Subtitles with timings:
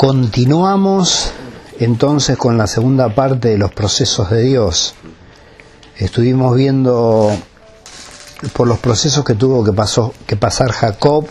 [0.00, 1.30] Continuamos
[1.78, 4.94] entonces con la segunda parte de los procesos de Dios.
[5.98, 7.30] Estuvimos viendo
[8.54, 9.72] por los procesos que tuvo que,
[10.26, 11.26] que pasar Jacob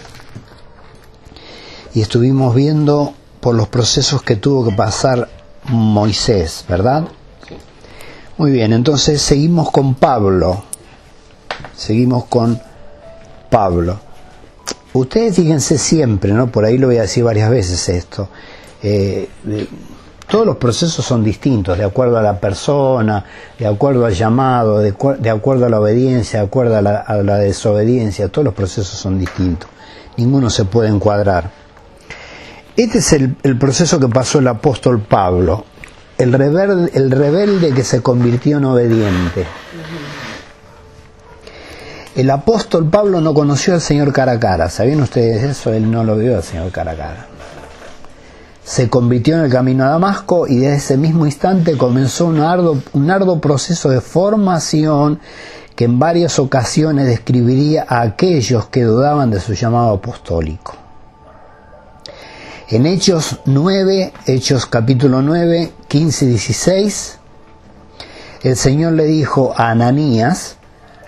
[1.96, 5.28] y estuvimos viendo por los procesos que tuvo que pasar
[5.63, 7.08] Moisés, ¿verdad?
[8.38, 10.63] Muy bien, entonces seguimos con Pablo.
[11.76, 12.62] Seguimos con
[13.49, 13.99] Pablo.
[14.94, 16.52] Ustedes fíjense siempre, ¿no?
[16.52, 18.30] Por ahí lo voy a decir varias veces esto.
[18.81, 19.27] Eh,
[20.29, 23.25] todos los procesos son distintos, de acuerdo a la persona,
[23.57, 24.89] de acuerdo al llamado, de,
[25.29, 29.67] acuerdo a la obediencia, de acuerdo a la, desobediencia, todos los procesos son distintos.
[30.17, 31.49] Ninguno se puede encuadrar.
[32.77, 35.65] Este es el, proceso que pasó el apóstol Pablo,
[36.20, 39.48] el rebelde, el rebelde que se convirtió en obediente.
[42.15, 44.70] El apóstol Pablo no conoció al Señor cara a cara.
[44.70, 45.73] ¿Sabían ustedes eso?
[45.73, 47.27] Él no lo vio al Señor cara a cara.
[48.69, 53.41] Se convirtió en el camino a Damasco y desde ese mismo instante comenzó un arduo,
[53.41, 55.20] proceso de formación
[55.76, 60.76] que en varias ocasiones describiría a aquellos que dudaban de su llamado apostólico.
[62.67, 67.20] En Hechos 9, Hechos capítulo 9, 15 y 16,
[68.44, 70.58] el Señor le dijo a Ananías,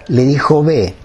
[0.07, 0.95] le dijo, ve,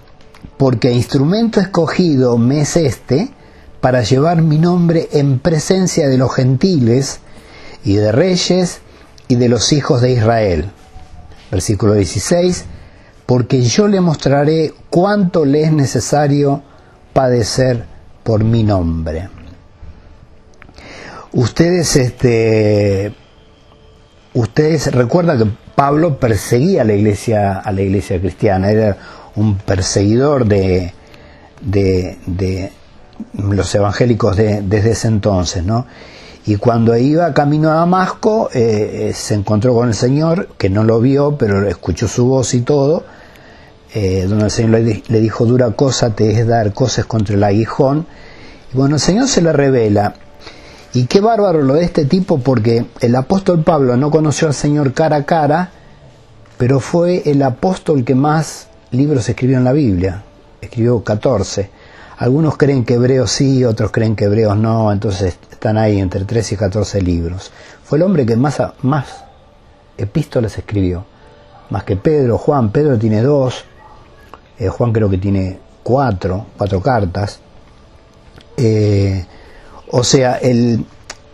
[0.57, 3.36] porque instrumento escogido me es este
[3.81, 7.19] para llevar mi nombre en presencia de los gentiles
[7.83, 8.79] y de reyes
[9.27, 10.71] y de los hijos de Israel.
[11.51, 12.65] Versículo 16,
[13.25, 16.63] porque yo le mostraré cuánto le es necesario
[17.13, 17.85] padecer
[18.23, 19.29] por mi nombre.
[21.33, 23.13] Ustedes, este,
[24.33, 28.97] ustedes recuerdan que Pablo perseguía a la iglesia, a la iglesia cristiana, era
[29.35, 30.93] un perseguidor de,
[31.61, 32.71] de,
[33.33, 35.85] los evangélicos de, desde ese entonces, ¿no?
[36.45, 40.85] Y cuando iba camino a Damasco, eh, eh, se encontró con el Señor, que no
[40.85, 43.03] lo vio, pero escuchó su voz y todo,
[43.93, 47.43] eh, donde el Señor le, le, dijo, dura cosa te es dar cosas contra el
[47.43, 48.07] aguijón.
[48.73, 50.13] Y bueno, el Señor se le revela.
[50.93, 54.93] Y qué bárbaro lo de este tipo, porque el apóstol Pablo no conoció al Señor
[54.93, 55.71] cara a cara,
[56.57, 60.23] pero fue el apóstol que más libros escribió en la Biblia,
[60.61, 61.69] escribió 14.
[62.17, 66.55] Algunos creen que Hebreos sí, otros creen que Hebreos no, entonces están ahí entre 13
[66.55, 67.51] y 14 libros.
[67.83, 69.23] Fue el hombre que más, más
[69.97, 71.05] epístolas escribió,
[71.69, 72.71] más que Pedro, Juan.
[72.71, 73.65] Pedro tiene dos,
[74.57, 77.39] eh, Juan creo que tiene cuatro, cuatro cartas.
[78.57, 79.25] Eh,
[79.91, 80.85] o sea, el,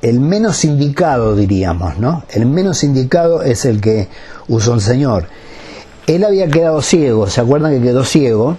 [0.01, 2.23] el menos indicado, diríamos, ¿no?
[2.29, 4.09] El menos indicado es el que
[4.47, 5.27] usó el Señor
[6.07, 8.57] él había quedado ciego, ¿se acuerdan que quedó ciego?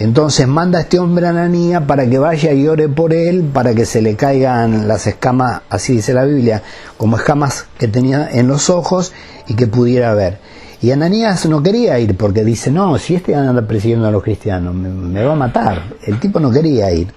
[0.00, 3.74] Entonces manda a este hombre a Ananía para que vaya y ore por él, para
[3.74, 6.62] que se le caigan las escamas, así dice la Biblia,
[6.96, 9.12] como escamas que tenía en los ojos
[9.46, 10.38] y que pudiera ver.
[10.80, 14.74] Y Ananías no quería ir porque dice, no, si este anda persiguiendo a los cristianos,
[14.74, 15.82] me, va a matar.
[16.06, 17.12] El tipo no quería ir.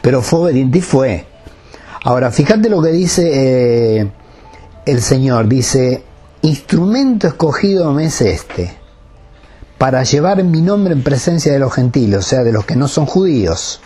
[0.00, 1.26] Pero fue obediente y fue.
[2.04, 4.10] Ahora, fíjate lo que dice eh,
[4.86, 5.46] el Señor.
[5.46, 6.04] Dice,
[6.40, 8.74] instrumento escogido me es este,
[9.78, 12.88] para llevar mi nombre en presencia de los gentiles, o sea, de los que no
[12.88, 13.80] son judíos,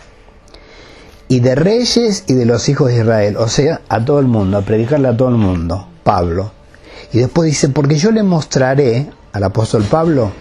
[1.27, 4.57] y de reyes y de los hijos de Israel, o sea, a todo el mundo,
[4.57, 6.51] a predicarle a todo el mundo, Pablo.
[7.13, 10.31] Y después dice, porque yo le mostraré al apóstol Pablo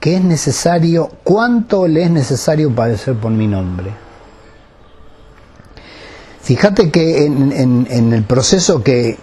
[0.00, 3.92] que es necesario, cuánto le es necesario padecer por mi nombre.
[6.42, 9.18] Fíjate que en el proceso que,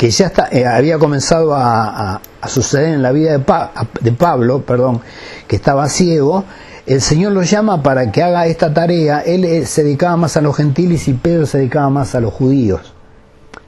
[0.00, 5.02] que ya está, eh, había comenzado a, suceder en la vida de, Pablo, perdón,
[5.46, 6.42] que estaba ciego,
[6.86, 9.20] el Señor lo llama para que haga esta tarea.
[9.20, 12.32] Él eh, se dedicaba más a los gentiles y Pedro se dedicaba más a los
[12.32, 12.94] judíos.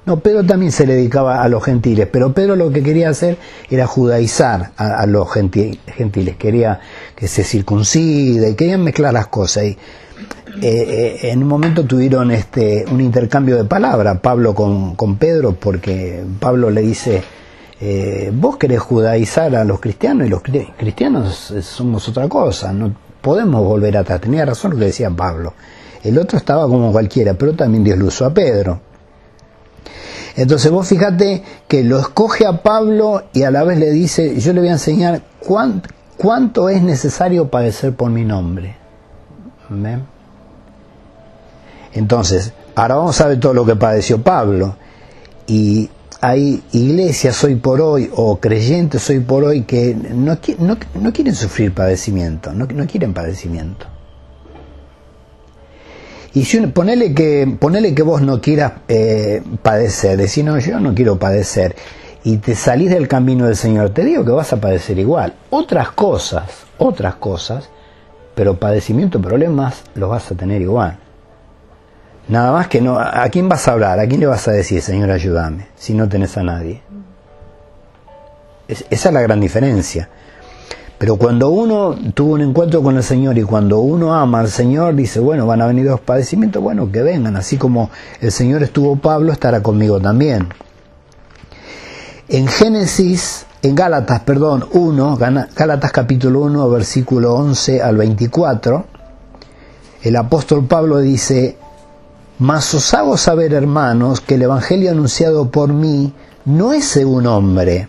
[0.06, 3.37] No, Pedro también se dedicaba a los gentiles, pero Pedro lo que quería hacer
[3.69, 6.81] era judaizar a, los gentiles, quería
[7.14, 9.64] que se circuncide, querían mezclar las cosas.
[9.64, 9.78] Y
[10.60, 15.52] eh, eh, en un momento tuvieron este, un intercambio de palabras, Pablo con, con Pedro,
[15.52, 17.22] porque Pablo le dice,
[17.81, 23.64] eh, vos querés judaizar a los cristianos y los cristianos somos otra cosa, no podemos
[23.64, 24.20] volver atrás.
[24.20, 25.54] Tenía razón lo que decía Pablo.
[26.04, 28.81] El otro estaba como cualquiera, pero también Dios lo usó a Pedro.
[30.37, 34.52] Entonces vos fíjate que lo escoge a Pablo y a la vez le dice, yo
[34.52, 38.76] le voy a enseñar cuánto, cuánto es necesario padecer por mi nombre.
[41.94, 44.77] Entonces, ahora vamos a ver todo lo que padeció Pablo.
[45.47, 45.91] Y
[46.21, 52.53] hay iglesias hoy por hoy o creyentes hoy por hoy que no, quieren sufrir padecimiento,
[52.53, 53.87] no, quieren padecimiento.
[56.35, 60.94] Y si ponele, que, ponele que vos no quieras eh, padecer, decir, no, yo no
[60.94, 61.75] quiero padecer,
[62.25, 65.35] y te salís del camino del Señor, te digo que vas a padecer igual.
[65.50, 66.44] Otras cosas,
[66.79, 67.69] otras cosas,
[68.35, 70.99] pero padecimiento, problemas, los vas a tener igual.
[72.28, 73.98] Nada más que no, ¿a quién vas a hablar?
[73.98, 75.66] ¿A quién le vas a decir, Señor, ayúdame?
[75.76, 76.82] Si no tenés a nadie.
[78.69, 80.08] esa es la gran diferencia.
[81.02, 84.94] Pero cuando uno tuvo un encuentro con el Señor y cuando uno ama al Señor,
[84.94, 87.34] dice, bueno, van a venir los padecimientos, bueno, que vengan.
[87.34, 87.90] Así como
[88.20, 90.48] el Señor estuvo Pablo, estará conmigo también.
[92.28, 98.84] En Génesis, en Gálatas, perdón, 1, Gálatas capítulo 1, versículo 11 al 24,
[100.04, 101.56] el apóstol Pablo dice,
[102.43, 106.12] mas os hago saber, hermanos, que el Evangelio anunciado por mí
[106.44, 107.87] no es de un hombre,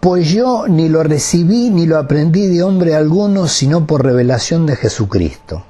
[0.00, 4.76] pues yo ni lo recibí ni lo aprendí de hombre alguno, sino por revelación de
[4.76, 5.62] Jesucristo.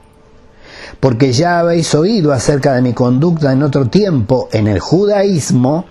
[1.01, 5.87] Porque ya habéis oído acerca de mi conducta en otro tiempo en el judaísmo,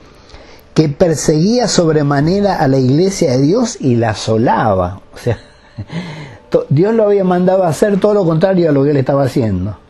[0.73, 5.01] que perseguía sobremanera a la iglesia de Dios y la asolaba.
[5.13, 5.37] O sea,
[6.69, 9.88] Dios lo había mandado a hacer todo lo contrario a lo que él estaba haciendo.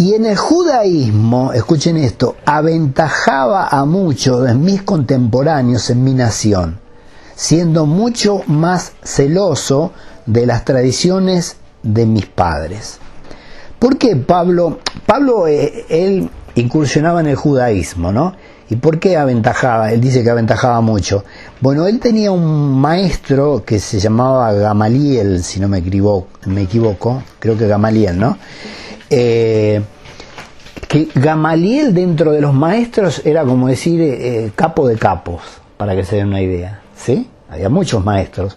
[0.00, 6.80] Y en el judaísmo, escuchen esto, aventajaba a muchos de mis contemporáneos en mi nación,
[7.34, 9.92] siendo mucho más celoso
[10.24, 12.98] de las tradiciones de mis padres.
[13.78, 14.78] ¿Por qué Pablo?
[15.04, 18.34] Pablo, eh, él incursionaba en el judaísmo, ¿no?
[18.70, 19.92] ¿Y por qué aventajaba?
[19.92, 21.24] Él dice que aventajaba mucho.
[21.60, 27.22] Bueno, él tenía un maestro que se llamaba Gamaliel, si no me equivoco, me equivoco
[27.38, 28.38] creo que Gamaliel, ¿no?
[29.10, 29.82] Eh,
[30.88, 35.42] que Gamaliel dentro de los maestros era como decir eh, capo de capos,
[35.76, 37.28] para que se den una idea, ¿sí?
[37.48, 38.56] Había muchos maestros,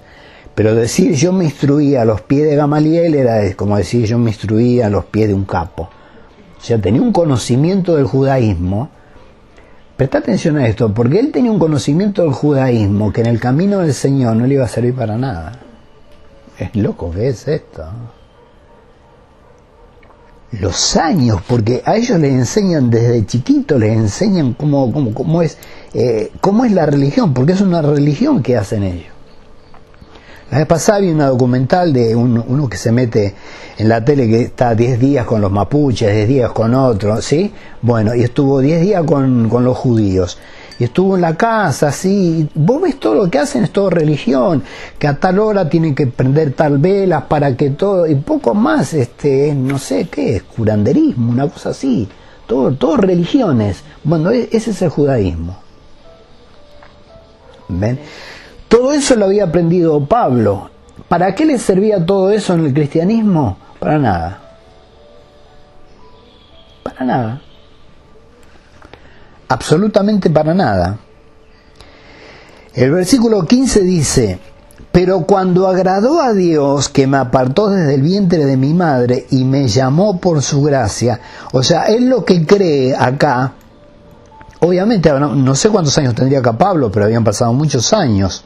[0.55, 4.29] pero decir yo me instruía a los pies de Gamaliel era como decir yo me
[4.29, 5.89] instruía a los pies de un capo.
[6.57, 8.89] O sea, tenía un conocimiento del judaísmo.
[9.97, 13.79] Presta atención a esto, porque él tenía un conocimiento del judaísmo que en el camino
[13.79, 15.59] del Señor no le iba a servir para nada.
[16.57, 17.85] Es loco, ¿qué es esto?
[20.59, 25.57] Los años, porque a ellos les enseñan desde chiquito, les enseñan cómo, cómo, cómo es,
[25.93, 29.13] eh, cómo es la religión, porque es una religión que hacen ellos.
[30.51, 33.33] La vez pasada vi una documental de uno que se mete
[33.77, 37.51] en la tele que está 10 días con los mapuches, 10 días con otros, ¿sí?
[37.81, 40.37] Bueno, y estuvo 10 días con, con los judíos
[40.79, 42.47] y estuvo en la casa, así.
[42.55, 44.63] Vos ves todo lo que hacen, es todo religión,
[44.97, 48.93] que a tal hora tienen que prender tal velas para que todo, y poco más,
[48.93, 52.07] este, no sé qué es, curanderismo, una cosa así.
[52.47, 53.83] Todo, todo religiones.
[54.03, 55.57] Bueno, e, ese es el judaísmo.
[57.69, 57.99] ¿Ven?
[58.67, 60.69] Todo eso lo había aprendido Pablo.
[61.07, 63.57] ¿Para qué le servía todo eso en el cristianismo?
[63.79, 64.41] Para nada.
[66.83, 67.41] Para nada
[69.53, 70.97] absolutamente para nada.
[72.73, 74.39] El versículo 15 dice,
[74.91, 79.43] pero cuando agradó a Dios que me apartó desde el vientre de mi madre y
[79.43, 81.19] me llamó por su gracia,
[81.51, 83.53] o sea, él lo que cree acá,
[84.59, 88.43] obviamente no, sé cuántos años tendría acá Pablo, pero habían pasado muchos años,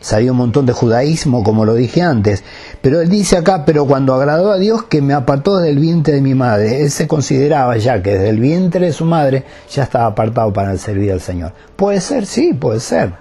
[0.00, 2.44] sabía un montón de judaísmo, como lo dije antes,
[2.80, 6.20] pero él dice acá, pero cuando agradó a Dios que me apartó del vientre de
[6.20, 10.06] mi madre, él se consideraba ya que desde el vientre de su madre ya estaba
[10.06, 11.52] apartado para servir al Señor.
[11.76, 13.14] Puede ser, sí, puede ser.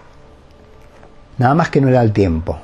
[1.37, 2.57] Nada más que no era el tiempo.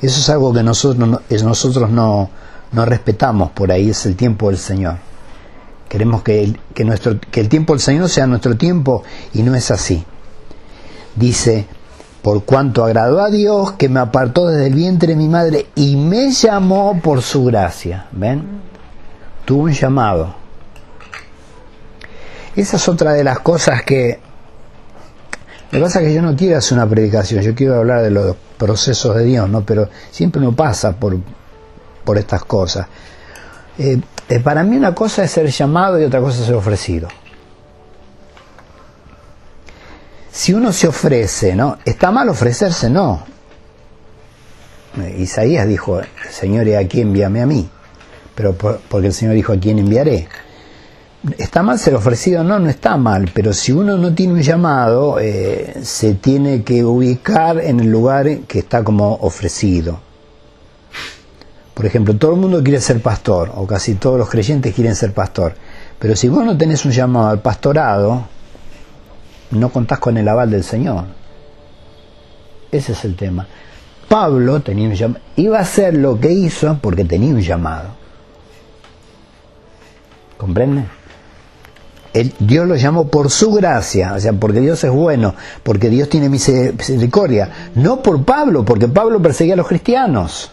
[0.00, 2.30] Eso es algo que nosotros, no,
[2.72, 4.96] no respetamos por ahí, es el tiempo del Señor.
[5.88, 9.70] Queremos que que, nuestro, que el tiempo del Señor sea nuestro tiempo y no es
[9.70, 10.04] así.
[11.14, 11.66] Dice,
[12.22, 15.96] por cuanto agradó a Dios que me apartó desde el vientre de mi madre y
[15.96, 18.06] me llamó por su gracia.
[18.12, 18.62] ¿Ven?
[19.44, 20.34] Tuvo un llamado.
[22.54, 24.20] Esa es otra de las cosas que...
[25.72, 28.10] Lo que pasa es que yo no quiero hacer una predicación, yo quiero hablar de
[28.10, 29.62] los procesos de Dios, ¿no?
[29.62, 31.16] Pero siempre uno pasa por,
[32.04, 32.86] por estas cosas.
[33.78, 33.98] Eh,
[34.28, 37.08] eh, para mí una cosa es ser llamado y otra cosa es ser ofrecido.
[40.32, 41.78] Si uno se ofrece, ¿no?
[41.84, 42.88] ¿Está mal ofrecerse?
[42.88, 43.22] No.
[45.18, 47.68] Isaías dijo, Señor, ¿y a quién envíame a mí?
[48.34, 50.26] Pero porque el Señor dijo, ¿a quién enviaré?
[51.38, 52.42] ¿Está mal ser ofrecido?
[52.42, 56.82] No, no está mal, pero si uno no tiene un llamado, eh, se tiene que
[56.82, 60.00] ubicar en el lugar que está como ofrecido.
[61.74, 65.12] Por ejemplo, todo el mundo quiere ser pastor, o casi todos los creyentes quieren ser
[65.12, 65.54] pastor,
[65.98, 68.26] pero si vos no tenés un llamado al pastorado,
[69.52, 71.04] no contás con el aval del Señor.
[72.70, 73.46] Ese es el tema.
[74.08, 77.88] Pablo tenía un llamado, iba a hacer lo que hizo porque tenía un llamado.
[80.36, 80.84] ¿Comprende?
[82.38, 86.28] Dios lo llamó por su gracia, o sea, porque Dios es bueno, porque Dios tiene
[86.28, 90.50] misericordia, no por Pablo, porque Pablo perseguía a los cristianos.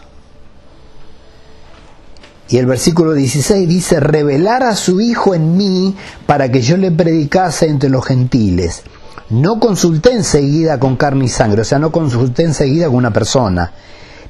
[2.50, 5.94] Y el versículo 16 dice, revelar a su Hijo en mí
[6.26, 8.82] para que yo le predicase entre los gentiles.
[9.28, 13.72] No consulté enseguida con carne y sangre, o sea, no consulté enseguida con una persona,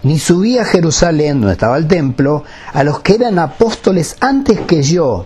[0.02, 4.82] ni subí a Jerusalén, donde estaba el templo, a los que eran apóstoles antes que
[4.82, 5.24] yo,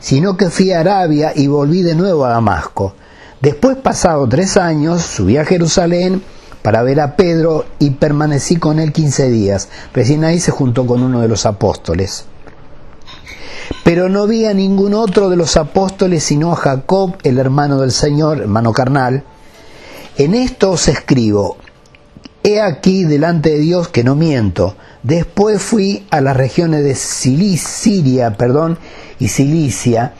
[0.00, 2.94] sino que fui a Arabia y volví de nuevo a Damasco.
[3.40, 6.22] Después, pasado tres años, subí a Jerusalén
[6.62, 9.68] para ver a Pedro y permanecí con él quince días.
[9.92, 12.24] Recién ahí se juntó con uno de los apóstoles.
[13.84, 17.92] Pero no vi a ningún otro de los apóstoles sino a Jacob, el hermano del
[17.92, 19.24] Señor, hermano carnal.
[20.16, 21.56] En esto os escribo,
[22.42, 24.76] he aquí delante de Dios que no miento.
[25.02, 28.78] Después fui a las regiones de Siria, perdón,
[29.18, 30.14] y Cilicia,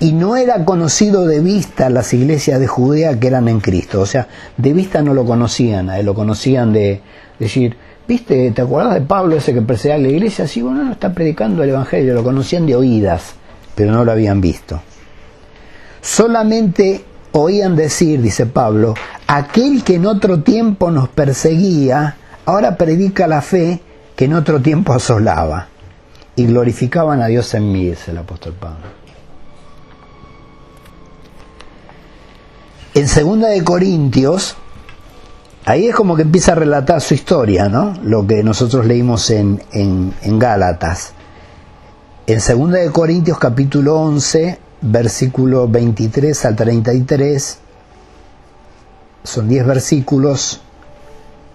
[0.00, 4.00] y no era conocido de vista las iglesias de Judea que eran en Cristo.
[4.00, 7.00] O sea, de vista no lo conocían, lo conocían de
[7.38, 7.76] decir,
[8.06, 8.50] ¿viste?
[8.52, 10.46] ¿Te acuerdas de Pablo ese que perseguía la iglesia?
[10.46, 13.34] Sí, bueno, no está predicando el Evangelio, lo conocían de oídas,
[13.74, 14.80] pero no lo habían visto.
[16.00, 18.94] Solamente oían decir, dice Pablo,
[19.26, 23.80] aquel que en otro tiempo nos perseguía, ahora predica la fe
[24.14, 25.68] que en otro tiempo asolaba.
[26.36, 28.97] Y glorificaban a Dios en mí, dice el apóstol Pablo.
[32.98, 34.56] En segunda de Corintios,
[35.64, 37.94] ahí es como que empieza a relatar su historia, ¿no?
[38.02, 41.12] Lo que nosotros leímos en, en, en Gálatas.
[42.26, 47.58] En segunda de Corintios capítulo 11, versículo 23 al 33,
[49.22, 50.60] son 10 versículos,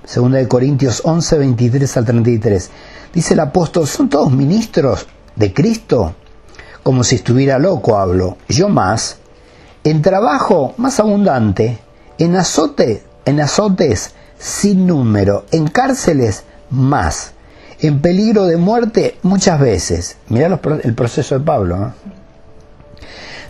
[0.05, 2.71] segunda de Corintios 11, 23 al 33.
[3.13, 6.15] Dice el apóstol, ¿son todos ministros de Cristo?
[6.83, 8.38] Como si estuviera loco hablo.
[8.47, 9.17] Yo más,
[9.83, 11.79] en trabajo más abundante,
[12.17, 17.33] en azote, en azotes sin número, en cárceles más,
[17.79, 20.17] en peligro de muerte muchas veces.
[20.29, 21.93] Mirá el proceso de Pablo.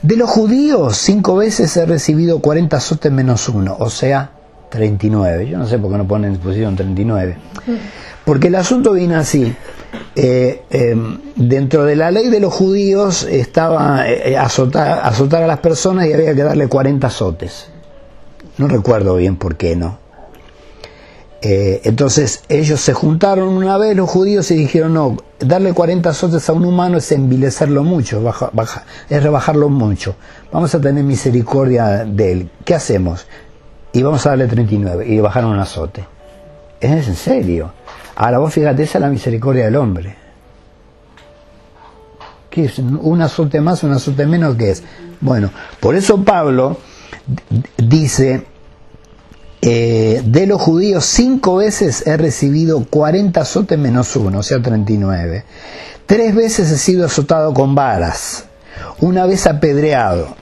[0.02, 4.32] De los judíos, cinco veces he recibido 40 azotes menos uno, o sea,
[4.70, 5.48] 39.
[5.48, 7.38] Yo no sé por qué no ponen en posición 39.
[8.26, 9.54] Porque el asunto viene así.
[10.16, 15.60] Eh, em, dentro de la ley de los judíos estaba eh, azotar, azotar, a las
[15.60, 17.68] personas y había que darle 40 azotes.
[18.58, 19.98] No recuerdo bien por qué no.
[21.42, 26.48] Eh, entonces ellos se juntaron una vez los judíos y dijeron no, darle 40 azotes
[26.48, 28.24] a un humano es envilecerlo mucho,
[29.10, 30.16] es rebajarlo mucho.
[30.54, 32.50] Vamos a tener misericordia de él.
[32.64, 33.28] ¿Qué hacemos?
[33.92, 36.06] Y vamos a darle 39 y bajaron un azote.
[36.80, 37.74] Es en serio.
[38.16, 40.16] Ahora vos fíjate, esa es la misericordia del hombre.
[42.50, 42.78] ¿Qué es?
[42.78, 44.56] ¿Un azote más, un azote menos?
[44.56, 44.84] ¿Qué es?
[45.22, 46.78] Bueno, por eso Pablo
[47.78, 48.46] dice,
[49.62, 55.46] eh, de los judíos cinco veces he recibido 40 azotes menos uno, o sea 39.
[56.06, 58.46] Tres veces he sido azotado con varas,
[59.00, 60.36] una vez apedreado,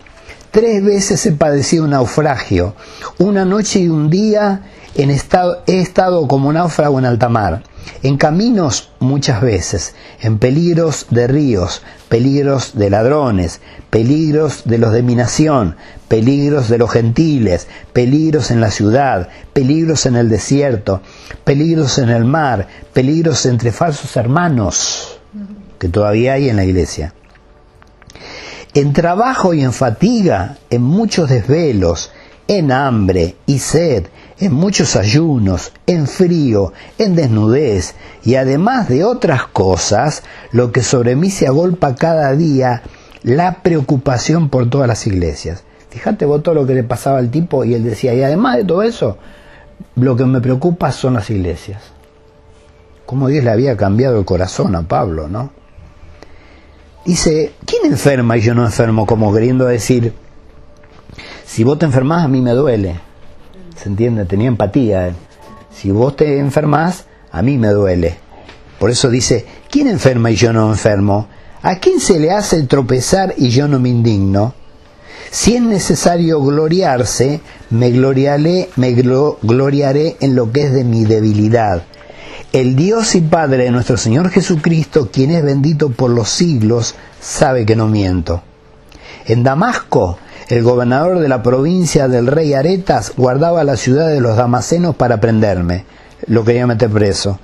[0.50, 2.76] tres veces he padecido un naufragio,
[3.20, 4.64] una noche y un día
[4.96, 7.64] en estado, he estado como náufrago en alta mar,
[8.04, 15.04] en caminos muchas veces, en peligros de ríos, peligros de ladrones, peligros de los de
[15.04, 15.76] mi nación,
[16.08, 21.02] peligros de los gentiles, peligros en la ciudad, peligros en el desierto,
[21.44, 25.20] peligros en el mar, peligros entre falsos hermanos,
[25.80, 27.14] que todavía hay en la iglesia.
[28.74, 32.12] En trabajo y en fatiga, en muchos desvelos,
[32.48, 34.08] en hambre y sed,
[34.42, 37.94] en muchos ayunos, en frío, en desnudez,
[38.24, 42.82] y además de otras cosas, lo que sobre mí se agolpa cada día,
[43.22, 45.64] la preocupación por todas las iglesias.
[45.92, 48.66] Fíjate vos todo lo que le pasaba al tipo y él decía, y además de
[48.66, 49.20] todo eso,
[49.96, 51.84] lo que me preocupa son las iglesias.
[53.06, 55.52] Cómo Dios le había cambiado el corazón a Pablo, ¿no?
[57.06, 59.06] Dice, ¿quién enferma y yo no enfermo?
[59.06, 60.14] Como queriendo decir,
[61.46, 63.11] si vos te enfermas a mí me duele
[63.82, 64.26] ¿Se entiende?
[64.26, 65.16] Tenía empatía.
[65.74, 68.18] Si vos te enfermas, a mí me duele.
[68.80, 71.28] Por eso dice, ¿quién enferma y yo no enfermo?
[71.64, 74.54] ¿A quién se le hace tropezar y yo no me indigno?
[75.32, 81.84] Si es necesario gloriarse, me gloriaré, me gloriaré en lo que es de mi debilidad.
[82.52, 87.66] El Dios y Padre de nuestro Señor Jesucristo, quien es bendito por los siglos, sabe
[87.66, 88.44] que no miento.
[89.26, 90.20] En Damasco
[90.52, 95.22] el gobernador de la provincia del rey Aretas guardaba la ciudad de los Damasenos para
[95.22, 95.86] prenderme.
[96.28, 97.40] lo quería meter preso.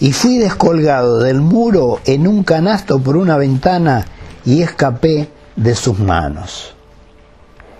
[0.00, 4.04] Y fui descolgado del muro en un canasto por una ventana
[4.44, 6.74] y escapé de sus manos.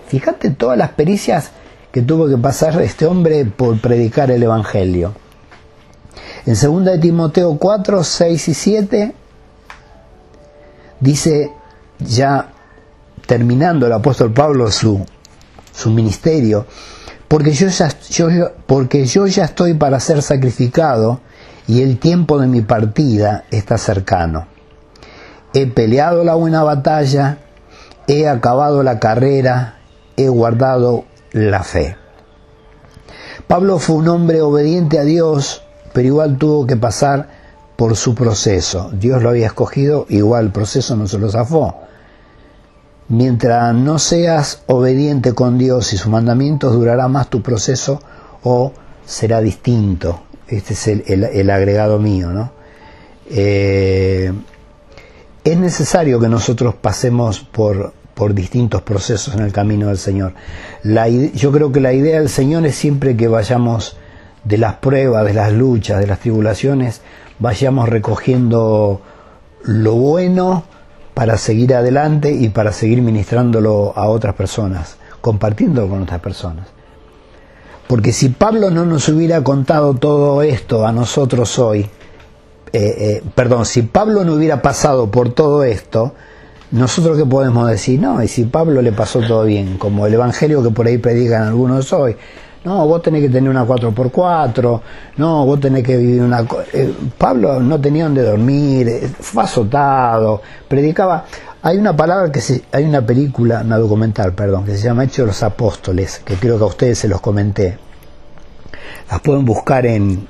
[0.07, 1.51] Fíjate todas las pericias
[1.91, 5.13] que tuvo que pasar este hombre por predicar el Evangelio.
[6.45, 9.15] En 2 de Timoteo 4, 6 y 7
[11.01, 11.51] dice
[11.99, 12.53] ya
[13.25, 15.05] terminando el apóstol Pablo su,
[15.73, 16.65] su ministerio,
[17.27, 18.27] porque yo, ya, yo,
[18.65, 21.21] porque yo ya estoy para ser sacrificado
[21.67, 24.47] y el tiempo de mi partida está cercano.
[25.53, 27.37] He peleado la buena batalla,
[28.07, 29.79] he acabado la carrera,
[30.17, 31.95] he guardado la fe.
[33.47, 35.63] Pablo fue un hombre obediente a Dios,
[35.93, 37.27] pero igual tuvo que pasar
[37.75, 38.91] por su proceso.
[38.93, 41.80] Dios lo había escogido, igual el proceso no se lo zafó.
[43.11, 48.01] Mientras no seas obediente con Dios y sus mandamientos, durará más tu proceso
[48.41, 48.71] o
[49.05, 50.21] será distinto.
[50.47, 52.53] Este es el, agregado mío, ¿no?
[53.29, 54.31] Eh,
[55.43, 60.33] es necesario que nosotros pasemos por, por distintos procesos en el camino del Señor.
[61.33, 63.97] yo creo que la idea del Señor es siempre que vayamos
[64.45, 67.01] de las pruebas, de las luchas, de las tribulaciones,
[67.39, 69.01] vayamos recogiendo
[69.63, 70.63] lo bueno
[71.13, 76.67] para seguir adelante y para seguir ministrándolo a otras personas, compartiéndolo con otras personas.
[77.87, 81.89] Porque si Pablo no nos hubiera contado todo esto a nosotros hoy, eh,
[82.73, 86.13] eh, perdón, si Pablo no hubiera pasado por todo esto,
[86.71, 90.63] nosotros qué podemos decir, no, y si Pablo le pasó todo bien, como el Evangelio
[90.63, 92.15] que por ahí predican algunos hoy,
[92.63, 94.81] no, vos tenés que tener una 4x4,
[95.17, 96.45] no, vos tenés que vivir una...
[96.73, 101.25] Eh, Pablo no tenía donde dormir, eh, fue azotado, predicaba...
[101.63, 105.17] Hay una palabra que se, hay una película, una documental, perdón, que se llama Hechos
[105.17, 107.77] de los Apóstoles, que creo que a ustedes se los comenté.
[109.11, 110.27] Las pueden buscar en,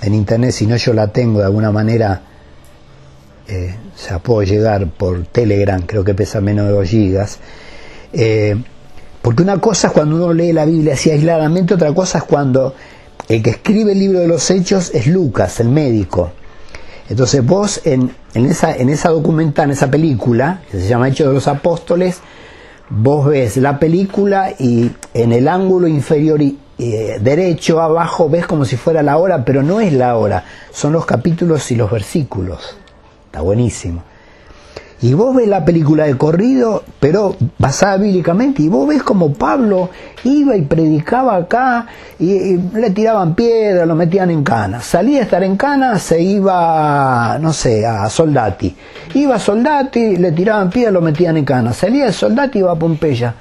[0.00, 2.22] en internet, si no yo la tengo de alguna manera,
[3.48, 7.38] eh, se la puedo llegar por Telegram, creo que pesa menos de 2 gigas.
[8.12, 8.56] Eh,
[9.22, 12.74] porque una cosa es cuando uno lee la Biblia así aisladamente, otra cosa es cuando
[13.28, 16.32] el que escribe el libro de los hechos es Lucas, el médico.
[17.08, 21.34] Entonces vos en, esa, en esa documental, en esa película, que se llama Hechos de
[21.34, 22.20] los Apóstoles,
[22.88, 28.64] vos ves la película y en el ángulo inferior y, eh, derecho abajo ves como
[28.64, 32.76] si fuera la hora, pero no es la hora, son los capítulos y los versículos.
[33.26, 34.02] Está buenísimo.
[35.02, 39.88] Y vos ves la película de corrido, pero basada bíblicamente, y vos ves como Pablo
[40.24, 41.86] iba y predicaba acá,
[42.18, 44.82] y, le tiraban piedra, lo metían en cana.
[44.82, 48.76] Salía a estar en cana, se iba, no sé, a Soldati.
[49.14, 51.72] Iba a Soldati, le tiraban piedra, lo metían en cana.
[51.72, 53.34] Salía de Soldati, iba a Pompeya.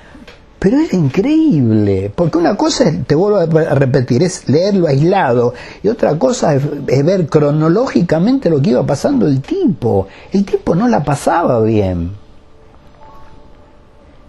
[0.59, 6.19] Pero era increíble, porque una cosa, te vuelvo a repetir, es leerlo aislado, y otra
[6.19, 10.07] cosa es, ver cronológicamente lo que iba pasando el tipo.
[10.33, 12.11] El tipo no la pasaba bien.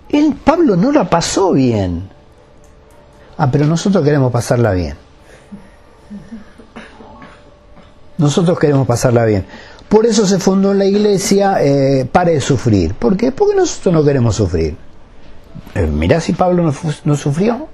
[0.08, 2.08] El Pablo no la pasó bien.
[3.36, 4.94] Ah, pero nosotros queremos pasarla bien.
[8.18, 9.46] Nosotros queremos pasarla bien.
[9.88, 12.94] Por eso se fundó la iglesia eh, Pare de Sufrir.
[12.94, 13.32] ¿Por qué?
[13.32, 14.89] Porque nosotros no queremos sufrir.
[15.74, 16.72] Eh, mirá si Pablo
[17.04, 17.68] no, sufrió.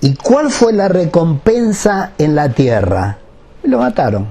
[0.00, 3.18] ¿Y cuál fue la recompensa en la tierra?
[3.64, 4.26] Lo mataron.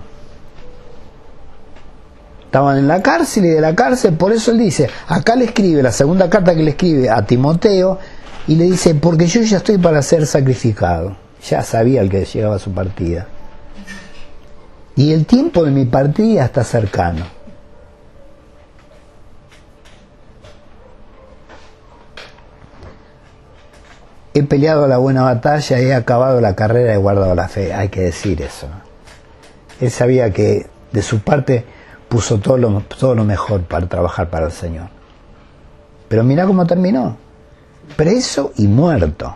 [2.46, 5.84] Estaban en la cárcel y de la cárcel, por eso él dice, acá le escribe,
[5.84, 8.00] la segunda carta que le escribe a Timoteo,
[8.48, 11.16] y le dice, porque yo ya estoy para ser sacrificado.
[11.48, 13.28] Ya sabía el que llegaba a su partida.
[14.96, 17.39] Y el tiempo de mi partida está cercano.
[24.34, 27.74] He peleado la buena batalla, he acabado la carrera, he guardado la fe.
[27.74, 28.68] Hay que decir eso.
[29.80, 31.66] Él sabía que de su parte
[32.08, 34.90] puso todo lo, todo lo mejor para trabajar para el Señor.
[36.08, 37.18] Pero mira cómo terminó.
[37.96, 39.36] Preso y muerto.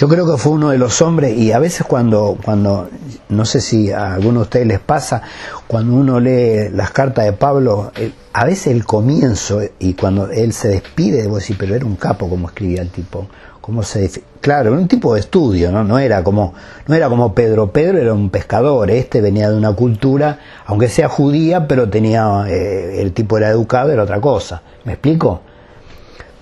[0.00, 2.88] Yo creo que fue uno de los hombres, y a veces cuando, cuando,
[3.28, 5.20] no sé si a alguno de ustedes les pasa,
[5.66, 7.92] cuando uno lee las cartas de Pablo,
[8.32, 12.30] a veces el comienzo, y cuando él se despide, debo decir, pero era un capo
[12.30, 13.28] como escribía el tipo,
[13.60, 14.10] cómo se
[14.40, 15.84] claro, era un tipo de estudio, ¿no?
[15.84, 16.54] No era como,
[16.86, 21.10] no era como Pedro, Pedro era un pescador, este venía de una cultura, aunque sea
[21.10, 25.42] judía, pero tenía, eh, el tipo era educado, era otra cosa, ¿me explico?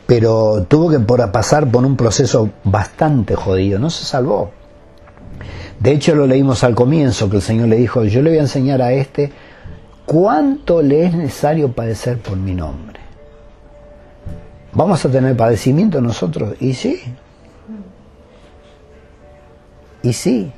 [0.09, 4.53] Pero tuvo que pasar por un proceso bastante jodido, no se salvó.
[5.81, 8.42] De hecho lo leímos al comienzo, que el Señor le dijo, yo le voy a
[8.42, 9.31] enseñar a este
[10.07, 12.99] cuánto le es necesario padecer por mi nombre.
[14.73, 16.55] ¿Vamos a tener padecimiento nosotros?
[16.59, 17.03] Y sí.
[20.03, 20.51] Y sí.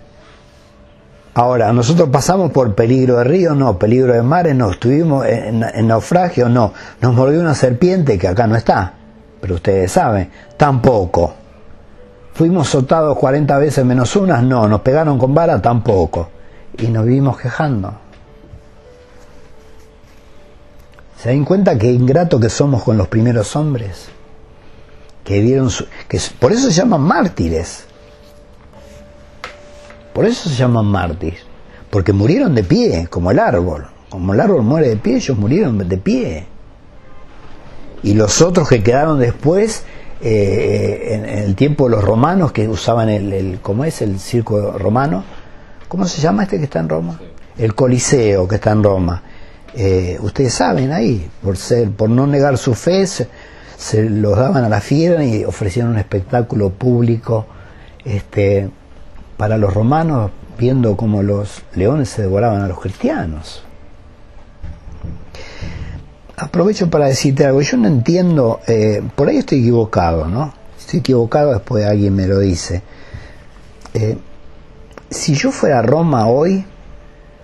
[1.34, 3.56] Ahora, ¿nosotros pasamos por peligro de río?
[3.56, 3.76] No.
[3.80, 4.54] ¿Peligro de mares?
[4.54, 4.70] No.
[4.70, 6.48] ¿Estuvimos en, en naufragio?
[6.48, 6.72] No.
[7.00, 8.94] ¿Nos mordió una serpiente que acá no está?
[9.40, 11.34] Pero ustedes saben, tampoco.
[12.34, 14.42] ¿Fuimos soltados 40 veces menos unas?
[14.42, 14.68] No.
[14.68, 15.60] ¿Nos pegaron con vara?
[15.60, 16.28] Tampoco.
[16.78, 17.92] Y nos vivimos quejando.
[21.16, 24.08] ¿Se dan cuenta qué ingrato que somos con los primeros hombres?
[25.22, 27.84] Que dieron su, que por eso se llaman mártires.
[30.14, 31.42] Por eso se llaman mártires.
[31.90, 33.86] Porque murieron de pie, como el árbol.
[34.08, 36.46] Como el árbol muere de pie, ellos murieron de pie.
[38.02, 39.84] Y los otros que quedaron después,
[40.20, 44.02] eh, en, el tiempo de los romanos, que usaban el, el, ¿cómo es?
[44.02, 45.24] El circo romano.
[45.88, 47.20] ¿Cómo se llama este que está en Roma?
[47.58, 49.22] El Coliseo que está en Roma
[49.74, 53.28] eh, ustedes saben ahí, por ser, por no negar su fe, se,
[54.02, 57.46] los daban a la fiera y ofrecían un espectáculo público
[58.04, 58.68] este,
[59.36, 63.62] para los romanos, viendo cómo los leones se devoraban a los cristianos.
[66.40, 70.54] Aprovecho para decirte algo, yo no entiendo, eh, por ahí estoy equivocado, ¿no?
[70.78, 72.82] Estoy equivocado, después alguien me lo dice.
[73.92, 74.16] Eh,
[75.10, 76.64] si yo fuera a Roma hoy,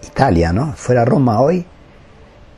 [0.02, 0.72] Italia, ¿no?
[0.72, 1.66] Fuera a Roma hoy,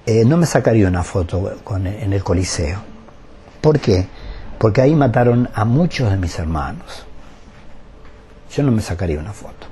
[0.06, 2.82] eh, no me sacaría una foto con, en el Coliseo.
[3.60, 4.06] ¿Por qué?
[4.58, 7.04] Porque ahí mataron a muchos de mis hermanos.
[8.54, 9.66] Yo no me sacaría una foto.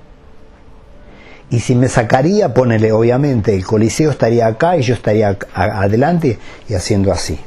[1.49, 6.75] Y si me sacaría, ponele, obviamente, el Coliseo estaría acá y yo estaría adelante y
[6.75, 7.39] haciendo así.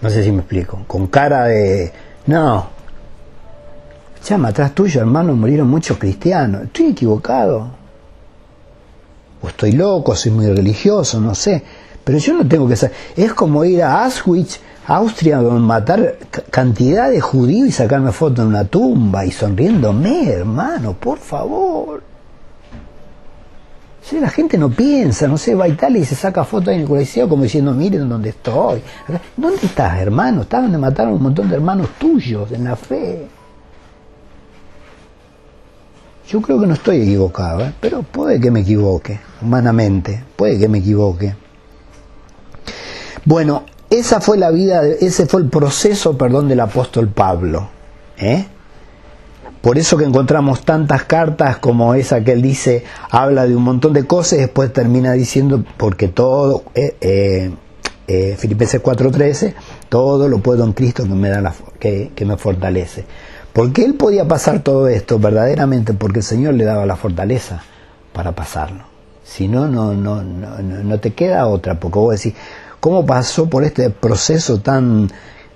[0.00, 0.84] No sé si me explico.
[0.86, 1.92] Con cara de...
[2.26, 2.68] No.
[4.22, 6.64] Chama, atrás tuyo, hermano, murieron muchos cristianos.
[6.64, 7.70] Estoy equivocado
[9.40, 11.62] o estoy loco, soy muy religioso, no sé.
[12.02, 12.96] Pero yo no tengo que saber.
[13.16, 16.16] Es como ir a Auschwitz, Austria, matar
[16.50, 22.13] cantidad de judíos y sacarme foto en una tumba y sonriéndome, hermano, por favor.
[24.04, 26.80] Sí, la gente no piensa, no sé, va a Italia y se saca foto en
[26.80, 28.82] el coliseo como diciendo, miren dónde estoy.
[29.34, 30.42] ¿Dónde estás, hermano?
[30.42, 33.26] Estás donde mataron un montón de hermanos tuyos en la fe.
[36.28, 37.72] Yo creo que no estoy equivocado, ¿eh?
[37.80, 41.34] pero puede que me equivoque, humanamente, puede que me equivoque.
[43.24, 47.68] Bueno, esa fue la vida, ese fue el proceso, perdón, del apóstol Pablo.
[48.18, 48.46] ¿eh?
[49.64, 53.94] Por eso que encontramos tantas cartas como esa que él dice, habla de un montón
[53.94, 57.50] de cosas y después termina diciendo, porque todo, eh, eh,
[58.06, 59.54] eh Filipenses 4:13,
[59.88, 63.06] todo lo puedo en Cristo que me, da la, que, me fortalece.
[63.54, 67.62] Porque él podía pasar todo esto verdaderamente porque el Señor le daba la fortaleza
[68.12, 68.84] para pasarlo.
[69.24, 72.38] Si no, no, no, no, no te queda otra, porque vos decís,
[72.80, 75.08] ¿cómo pasó por este proceso tan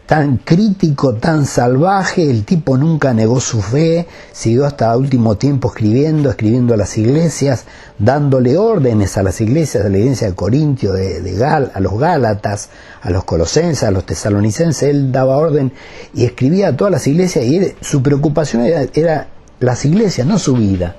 [0.09, 6.31] tan crítico, tan salvaje, el tipo nunca negó su fe, siguió hasta último tiempo escribiendo,
[6.31, 7.67] escribiendo a las iglesias,
[7.99, 12.71] dándole órdenes a las iglesias, a la iglesia de Corintio, de, Gal, a los Gálatas,
[13.03, 15.73] a los Colosenses, a los Tesalonicenses, él daba orden
[16.15, 19.29] y escribía a todas las iglesias y su preocupación era, era
[19.61, 20.97] las iglesias, no su vida.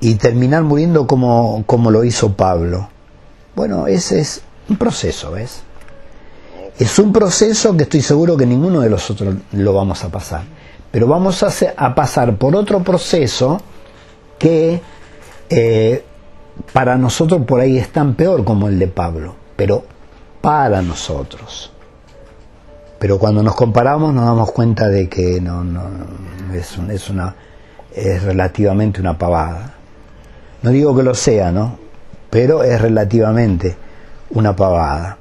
[0.00, 2.88] Y terminar muriendo como, como lo hizo Pablo.
[3.54, 5.64] Bueno, ese es un proceso, ¿ves?
[6.78, 10.42] Es un proceso que estoy seguro que ninguno de los otros lo vamos a pasar.
[10.90, 13.60] Pero vamos a, pasar por otro proceso
[14.38, 14.80] que
[15.48, 16.04] eh,
[16.72, 19.84] para nosotros por ahí es tan peor como el de Pablo, pero
[20.40, 21.72] para nosotros.
[22.98, 25.82] Pero cuando nos comparamos nos damos cuenta de que no, no
[26.54, 27.34] es, es, una,
[27.94, 29.74] es relativamente una pavada.
[30.62, 31.78] No digo que lo sea, ¿no?
[32.30, 33.76] Pero es relativamente
[34.30, 35.18] una pavada.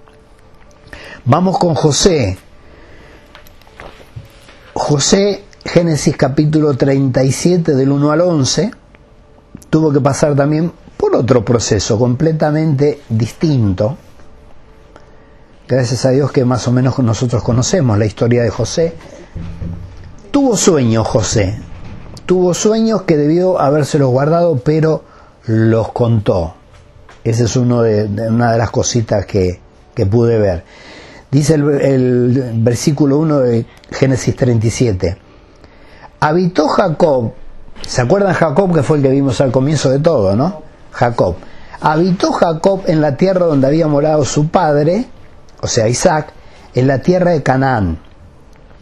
[1.26, 2.36] Vamos con José.
[4.74, 8.72] José, Génesis capítulo 37 del 1 al 11,
[9.70, 13.98] tuvo que pasar también por otro proceso completamente distinto.
[15.68, 18.96] Gracias a Dios que más o menos nosotros conocemos la historia de José.
[20.32, 21.60] Tuvo sueños José,
[22.26, 25.04] tuvo sueños que debió habérselos guardado, pero
[25.46, 26.56] los contó.
[27.24, 29.60] Esa es uno de, una de las cositas que,
[29.94, 30.64] que pude ver.
[31.32, 35.18] Dice el, versículo 1 de Génesis 37.
[36.20, 37.32] Habitó Jacob,
[37.88, 40.62] ¿se acuerdan Jacob que fue el que vimos al comienzo de todo, no?
[40.92, 41.38] Jacob.
[41.80, 45.06] Habitó Jacob en la tierra donde había morado su padre,
[45.62, 46.34] o sea, Isaac,
[46.76, 48.00] en la tierra de Canaán.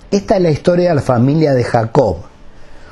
[0.10, 2.18] Esta es la historia de la familia de Jacob.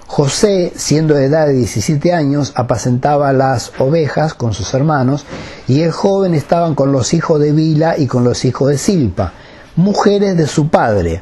[0.05, 5.25] José, siendo de edad de 17 años, apacentaba las ovejas con sus hermanos,
[5.67, 9.33] y el joven estaban con los hijos de Bila y con los hijos de Silpa
[9.77, 11.21] mujeres de su padre.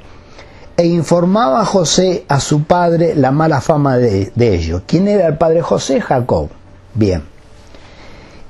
[0.77, 4.81] e informaba a José a su padre la mala fama de, de ellos.
[4.85, 6.01] ¿Quién era el padre José?
[6.01, 6.49] Jacob.
[6.93, 7.23] Bien.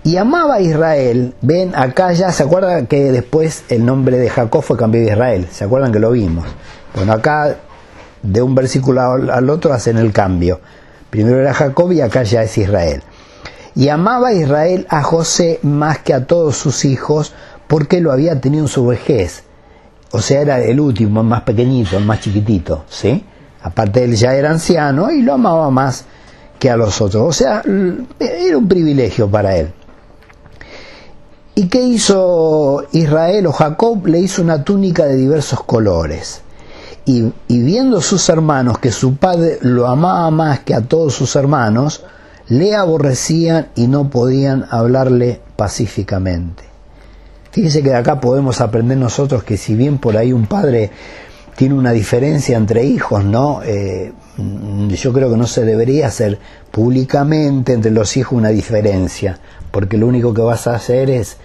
[0.03, 1.35] Y amaba a Israel.
[1.41, 5.47] Ven, acá ya se acuerdan que después el nombre de Jacob fue cambiado de Israel.
[5.51, 6.45] ¿Se acuerdan que lo vimos?
[6.95, 7.57] Bueno, acá
[8.23, 10.61] de un versículo al otro hacen el cambio.
[11.09, 13.03] Primero era Jacob y acá ya es Israel.
[13.75, 17.33] Y amaba a Israel a José más que a todos sus hijos
[17.67, 19.44] porque lo había tenido en su vejez.
[20.11, 23.23] O sea, era el último, el más pequeñito, el más chiquitito, ¿sí?
[23.61, 26.05] Aparte él ya era anciano y lo amaba más
[26.59, 27.23] que a los otros.
[27.23, 27.63] O sea,
[28.19, 29.73] era un privilegio para él.
[31.55, 34.05] ¿Y qué hizo Israel o Jacob?
[34.05, 36.41] Le hizo una túnica de diversos colores.
[37.05, 41.35] Y, y, viendo sus hermanos que su padre lo amaba más que a todos sus
[41.35, 42.03] hermanos,
[42.47, 46.74] le aborrecían y no podían hablarle pacíficamente.
[47.55, 50.91] Fíjese que de acá podemos aprender nosotros que si bien por ahí un padre
[51.55, 53.61] tiene una diferencia entre hijos, ¿no?
[53.63, 54.11] Eh,
[54.89, 56.37] yo creo que no se debería hacer
[56.69, 59.39] públicamente entre los hijos una diferencia,
[59.71, 61.37] porque lo único que vas a hacer es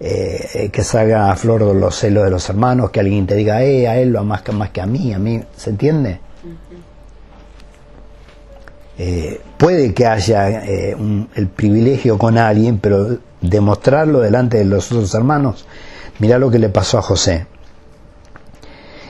[0.00, 3.88] eh, que salga a flor los celos de los hermanos, que alguien te diga, eh,
[3.88, 6.20] a él lo amas más que a mí, a mí, ¿se entiende?
[8.98, 10.94] Eh, puede que haya eh,
[11.34, 15.66] el privilegio con alguien, pero demostrarlo delante de los otros hermanos,
[16.18, 17.46] mira lo que le pasó a José.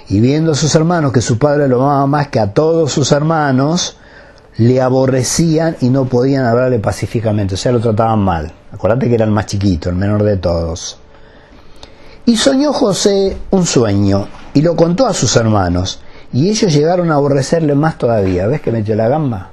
[0.08, 3.12] Y viendo a sus hermanos que su padre lo amaba más que a todos sus
[3.12, 3.96] hermanos,
[4.58, 8.52] le aborrecían y no podían hablarle pacíficamente, o sea, lo trataban mal.
[8.72, 10.98] Acuérdate que era el más chiquito, el menor de todos.
[12.26, 16.00] Y soñó José un sueño y lo contó a sus hermanos,
[16.32, 18.46] y ellos llegaron a aborrecerle más todavía.
[18.46, 19.50] ¿Ves que metió la gamba?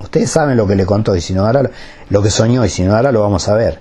[0.00, 1.70] Ustedes saben lo que le contó y si no ahora
[2.10, 3.80] lo que soñó y si no ahora lo vamos a ver.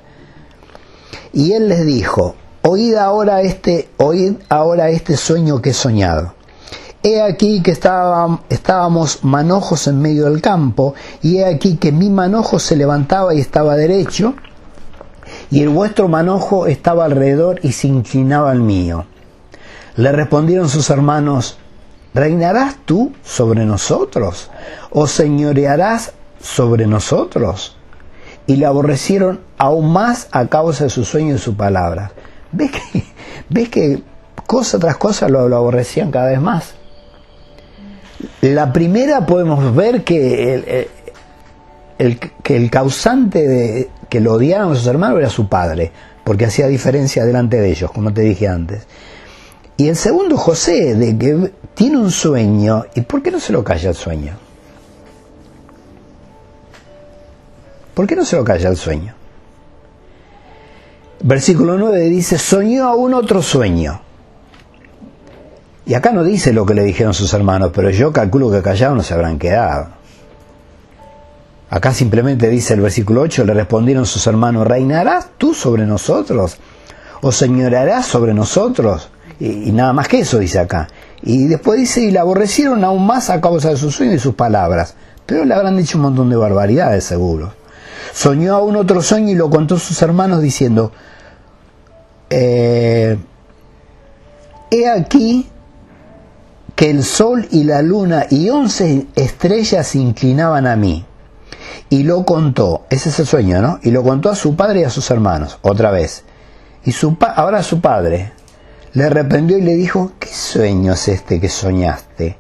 [1.33, 6.33] Y él les dijo, oíd ahora este, oíd ahora este sueño que he soñado.
[7.03, 12.57] He aquí que estábamos manojos en medio del campo, y he aquí que mi manojo
[12.57, 14.33] se levantaba y estaba derecho,
[15.51, 19.05] y el vuestro manojo estaba alrededor y se inclinaba al mío.
[19.97, 21.59] Le respondieron sus hermanos,
[22.15, 24.49] ¿Reinarás tú sobre nosotros?
[24.89, 27.75] ¿O señorearás sobre nosotros?
[28.47, 32.13] Y le aborrecieron aún más a causa de su sueño y su palabra.
[32.53, 33.03] ¿Ves que,
[33.49, 34.01] ves que
[34.47, 36.75] cosa tras cosa lo, aborrecían cada vez más?
[38.39, 40.87] La primera podemos ver que
[41.97, 45.91] el, que el causante de que lo odiaran a sus hermanos era su padre,
[46.23, 48.87] porque hacía diferencia delante de ellos, como te dije antes.
[49.77, 53.63] Y el segundo, José, de que tiene un sueño, ¿y por qué no se lo
[53.63, 54.33] calla el sueño?
[57.93, 59.13] ¿Por qué no se lo calla el sueño?
[61.21, 64.01] Versículo 9 dice, soñó aún otro sueño.
[65.85, 68.97] Y acá no dice lo que le dijeron sus hermanos, pero yo calculo que callados
[68.97, 69.89] no se habrán quedado.
[71.69, 76.57] Acá simplemente dice el versículo 8, le respondieron sus hermanos, ¿reinarás tú sobre nosotros?
[77.21, 79.09] ¿O señorarás sobre nosotros?
[79.39, 80.87] Y, nada más que eso dice acá.
[81.21, 84.35] Y después dice, y la aborrecieron aún más a causa de sus sueños y sus
[84.35, 84.95] palabras.
[85.25, 87.53] Pero le habrán dicho un montón de barbaridades, seguro.
[88.13, 90.91] Soñó aún otro sueño y lo contó a sus hermanos diciendo,
[92.29, 93.17] eh,
[94.71, 95.49] he aquí
[96.75, 101.05] que el sol y la luna y once estrellas se inclinaban a mí.
[101.89, 103.79] Y lo contó, ese es el sueño, ¿no?
[103.83, 106.23] Y lo contó a su padre y a sus hermanos, otra vez.
[106.83, 108.33] Y su ahora su padre,
[108.95, 112.37] le reprendió y le dijo, ¿qué sueño es este que soñaste?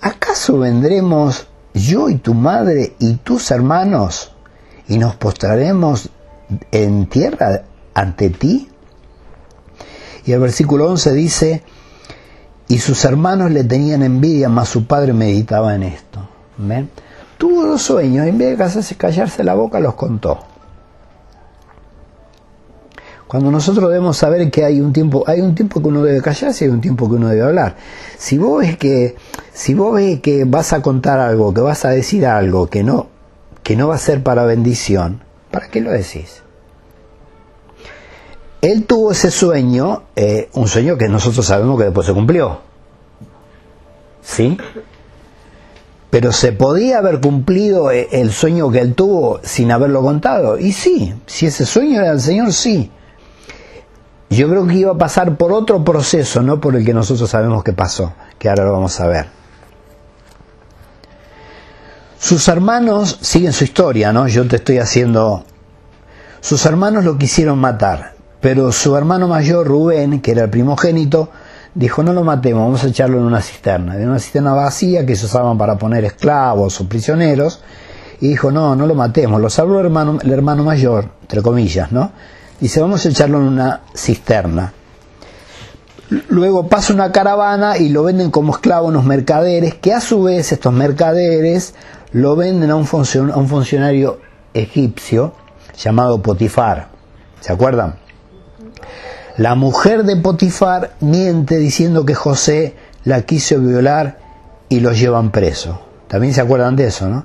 [0.00, 4.32] ¿Acaso vendremos yo y tu madre y tus hermanos
[4.86, 6.08] y nos postraremos
[6.70, 7.62] en tierra
[7.94, 8.70] ante ti?
[10.24, 11.62] Y el versículo 11 dice,
[12.68, 16.28] y sus hermanos le tenían envidia, mas su padre meditaba en esto.
[17.38, 20.49] Tuvo dos sueños, en vez de callarse la boca, los contó.
[23.30, 26.64] Cuando nosotros debemos saber que hay un tiempo, hay un tiempo que uno debe callarse
[26.64, 27.76] y hay un tiempo que uno debe hablar.
[28.18, 29.14] Si vos ves que,
[29.52, 33.06] si vos ves que vas a contar algo, que vas a decir algo que no,
[33.62, 36.42] que no va a ser para bendición, ¿para qué lo decís?
[38.62, 42.58] Él tuvo ese sueño, eh, un sueño que nosotros sabemos que después se cumplió.
[44.22, 44.58] ¿Sí?
[46.10, 50.58] Pero se podía haber cumplido eh, el sueño que él tuvo sin haberlo contado.
[50.58, 52.90] Y sí, si ese sueño era del Señor, sí.
[54.30, 57.64] Yo creo que iba a pasar por otro proceso, no por el que nosotros sabemos
[57.64, 59.26] que pasó, que ahora lo vamos a ver.
[62.16, 64.28] Sus hermanos siguen su historia, ¿no?
[64.28, 65.44] Yo te estoy haciendo...
[66.40, 71.30] Sus hermanos lo quisieron matar, pero su hermano mayor, Rubén, que era el primogénito,
[71.74, 73.96] dijo, no lo matemos, vamos a echarlo en una cisterna.
[73.96, 77.62] En una cisterna vacía que se usaban para poner esclavos o prisioneros.
[78.20, 79.40] Y dijo, no, no lo matemos.
[79.40, 82.12] Lo salvó el hermano, el hermano mayor, entre comillas, ¿no?
[82.60, 84.72] Dice, vamos a echarlo en una cisterna.
[86.28, 90.52] Luego pasa una caravana y lo venden como esclavo unos mercaderes, que a su vez
[90.52, 91.74] estos mercaderes
[92.12, 94.20] lo venden a un, a un funcionario
[94.52, 95.32] egipcio
[95.78, 96.88] llamado Potifar.
[97.40, 97.96] ¿Se acuerdan?
[99.36, 104.18] La mujer de Potifar miente diciendo que José la quiso violar
[104.68, 105.80] y los llevan preso.
[106.08, 107.24] También se acuerdan de eso, ¿no?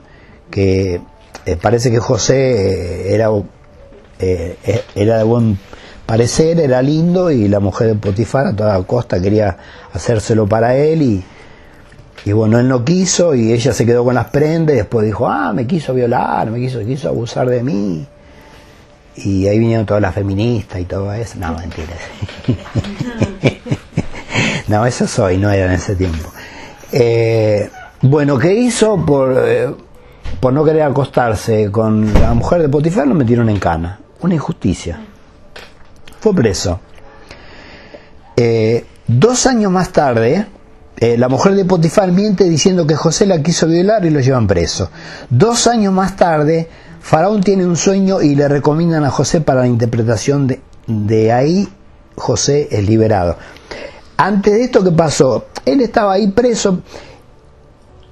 [0.49, 1.01] Que
[1.45, 3.29] eh, parece que José eh, era,
[4.19, 4.57] eh,
[4.95, 5.57] era de buen
[6.05, 9.57] parecer, era lindo y la mujer de Potifar a toda costa quería
[9.93, 11.23] hacérselo para él y,
[12.25, 15.27] y bueno, él no quiso y ella se quedó con las prendas y después dijo,
[15.27, 18.07] ah, me quiso violar, me quiso, quiso abusar de mí.
[19.17, 21.39] Y ahí vinieron todas las feministas y todo eso.
[21.39, 21.93] No, mentira.
[24.67, 26.29] no, eso soy, no era en ese tiempo.
[26.91, 27.69] Eh,
[28.01, 28.97] bueno, ¿qué hizo?
[29.05, 29.73] Por, eh,
[30.39, 33.99] por no querer acostarse con la mujer de Potifar, lo metieron en cana.
[34.25, 34.99] Una injusticia.
[36.19, 36.79] Fue preso.
[38.35, 40.47] Eh, dos años más tarde,
[40.99, 44.89] la mujer de Potifar miente diciendo que José la quiso violar y lo llevan preso.
[45.29, 46.67] Dos años más tarde,
[47.01, 51.69] Faraón tiene un sueño y le recomiendan a José para la interpretación de, de ahí
[52.15, 53.37] José es liberado.
[54.17, 55.45] Antes de esto, ¿qué pasó?
[55.65, 56.81] Él estaba ahí preso.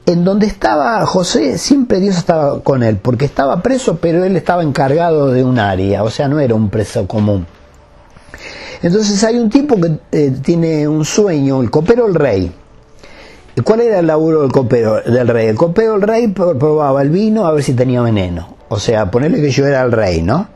[0.05, 4.61] En donde estaba José, siempre Dios estaba con él, porque estaba preso, pero él estaba
[4.63, 7.47] encargado de un área, o sea, no era un preso común.
[8.81, 12.51] Entonces hay un tipo que eh, tiene un sueño, el copero el rey.
[13.63, 15.47] ¿Cuál era el laburo del copero del rey?
[15.47, 18.57] El copero del rey probaba el vino a ver si tenía veneno.
[18.67, 20.47] O sea, ponerle que yo era el rey, ¿no?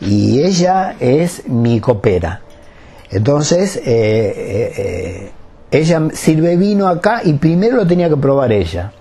[0.00, 2.42] Y ella es mi copera.
[3.10, 5.30] Entonces, eh, eh, eh,
[5.70, 8.92] ella sirve vino acá y primero lo tenía que probar ella.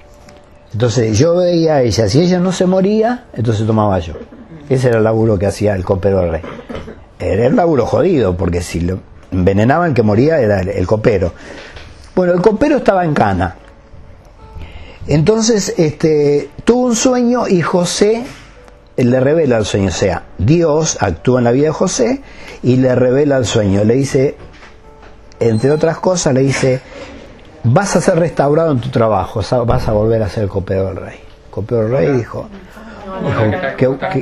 [0.74, 4.14] Entonces yo veía a ella, si ella no se moría, entonces tomaba yo.
[4.70, 6.42] Ese era el laburo que hacía el copero del rey.
[7.20, 9.00] Era el laburo jodido, porque si lo
[9.32, 11.34] envenenaban el que moría era el, copero.
[12.16, 13.56] Bueno, el copero estaba en cana.
[15.08, 18.26] Entonces, este, tuvo un sueño y José
[18.98, 22.22] le revela el sueño, o sea, Dios actúa en la vida de José
[22.64, 24.36] y le revela el sueño, le dice,
[25.40, 26.82] entre otras cosas, le dice,
[27.64, 31.20] vas a ser restaurado en tu trabajo, vas a volver a ser copero del rey.
[31.50, 32.48] Copero del rey dijo,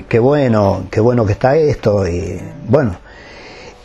[0.07, 2.97] qué, bueno, qué bueno que está esto, y bueno.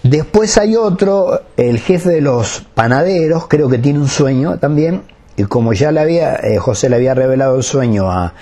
[0.02, 5.02] Después hay otro, el jefe de los panaderos, creo que tiene un sueño también,
[5.36, 8.32] y como ya le había, eh, José le había revelado el sueño a,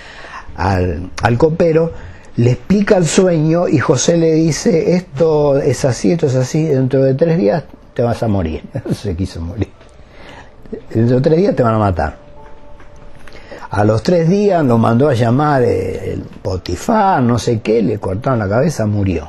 [0.56, 1.92] al copero,
[2.36, 7.02] le explica el sueño y José le dice, esto es así, esto es así, dentro
[7.02, 7.64] de tres días
[7.98, 8.62] te vas a morir.
[8.94, 9.66] Se quiso morir.
[10.94, 12.16] Dentro de tres días te van a matar.
[13.70, 18.38] A los tres días lo mandó a llamar el Potifar, no sé qué, le cortaron
[18.38, 19.28] la cabeza, murió.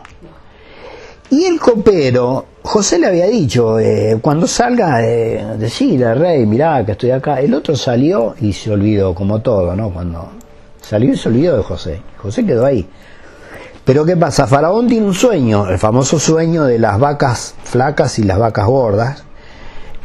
[1.31, 6.85] Y el copero, José le había dicho, eh, cuando salga, eh, decirle al rey, mirá
[6.85, 7.41] que estoy acá.
[7.41, 9.91] El otro salió y se olvidó, como todo, ¿no?
[9.91, 10.29] Cuando
[10.79, 12.01] Salió y se olvidó de José.
[12.17, 12.87] José quedó ahí.
[13.89, 14.45] Pero ¿qué pasa?
[14.45, 19.23] Faraón tiene un sueño, el famoso sueño de las vacas flacas y las vacas gordas,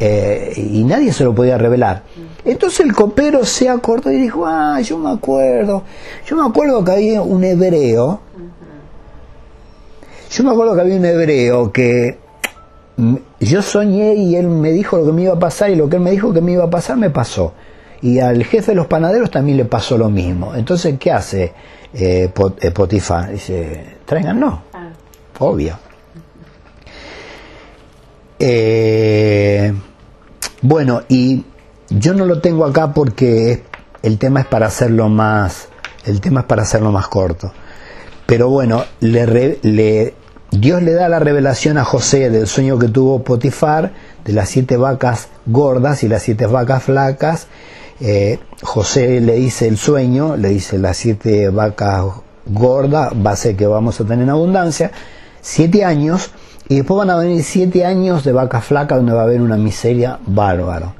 [0.01, 2.03] eh, y nadie se lo podía revelar.
[2.47, 5.83] Entonces el copero se acordó y dijo, ah, yo me acuerdo,
[6.27, 8.20] yo me acuerdo que había un hebreo,
[10.31, 12.18] yo me acuerdo que había un hebreo que
[13.38, 15.97] yo soñé y él me dijo lo que me iba a pasar y lo que
[15.97, 17.53] él me dijo que me iba a pasar me pasó.
[18.01, 20.55] Y al jefe de los panaderos también le pasó lo mismo.
[20.55, 21.53] Entonces, ¿qué hace
[21.94, 23.30] eh, eh Potifar?
[23.30, 23.96] Dice,
[24.35, 24.90] no ah.
[25.38, 25.78] Obvio.
[28.38, 29.72] Eh,
[30.62, 31.44] bueno, y
[31.88, 33.62] yo no lo tengo acá porque
[34.02, 35.68] el tema es para hacerlo más,
[36.04, 37.52] el tema es para hacerlo más corto.
[38.26, 40.14] Pero bueno, le, le,
[40.50, 43.92] Dios le da la revelación a José del sueño que tuvo Potifar
[44.24, 47.46] de las siete vacas gordas y las siete vacas flacas
[48.01, 52.05] eh, José le dice el sueño, le dice las siete vacas
[52.47, 54.90] gordas, va a ser que vamos a tener abundancia,
[55.40, 56.30] siete años,
[56.68, 59.57] y después van a venir siete años de vacas flacas donde va a haber una
[59.57, 60.95] miseria bárbaro.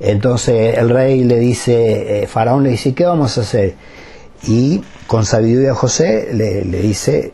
[0.00, 3.74] Entonces el rey le dice, eh, Faraón le dice, ¿qué vamos a hacer?
[4.46, 7.32] Y con sabiduría José le, dice,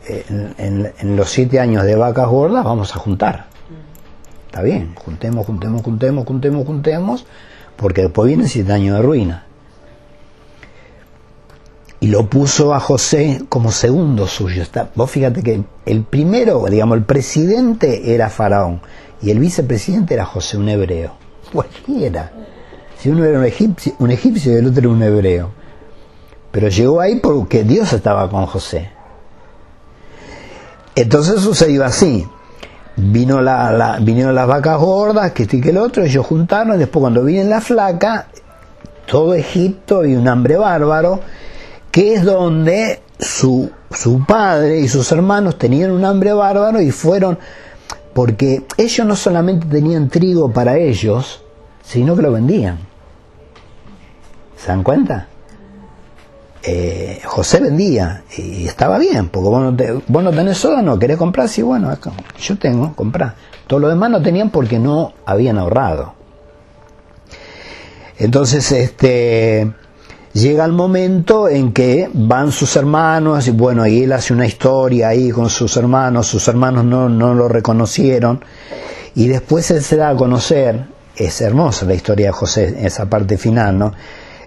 [0.57, 3.47] en, en, los siete años de vacas gordas vamos a juntar.
[4.47, 7.25] Está bien, juntemos, juntemos, juntemos, juntemos, juntemos
[7.77, 9.45] porque después viene siete años de ruina.
[11.99, 14.63] Y lo puso a José como segundo suyo.
[14.95, 18.81] Vos fíjate que el primero, digamos, el presidente era Faraón
[19.21, 21.13] y el vicepresidente era José, un hebreo.
[21.51, 22.31] cualquiera.
[22.99, 25.51] Si uno era un egipcio, un egipcio y el otro era un hebreo.
[26.51, 28.89] Pero llegó ahí porque Dios estaba con José.
[30.95, 32.25] Entonces sucedió así.
[32.97, 37.23] Vino la, vinieron las vacas gordas, que este que el otro, ellos juntaron, después cuando
[37.23, 38.27] viene la flaca,
[39.05, 41.19] todo Egipto y un hambre bárbaro,
[41.91, 47.37] que es donde su, su padre y sus hermanos tenían un hambre bárbaro y fueron,
[48.13, 51.43] porque ellos no solamente tenían trigo para ellos,
[51.83, 52.79] sino que lo vendían.
[54.57, 55.27] ¿Se dan cuenta?
[56.67, 60.65] Eh, José vendía y estaba bien, porque vos no, te, vos no tenés
[60.99, 61.95] querés comprar, sí, bueno,
[62.39, 63.35] yo tengo, comprar.
[63.67, 66.15] Todo lo demás no tenían porque no habían ahorrado.
[68.17, 69.71] Entonces, este,
[70.33, 75.09] llega el momento en que van sus hermanos, y bueno, y él hace una historia
[75.09, 78.43] ahí con sus hermanos, sus hermanos no, no lo reconocieron,
[79.13, 83.37] y después él se da a conocer, es hermosa la historia de José, esa parte
[83.37, 83.93] final, ¿no?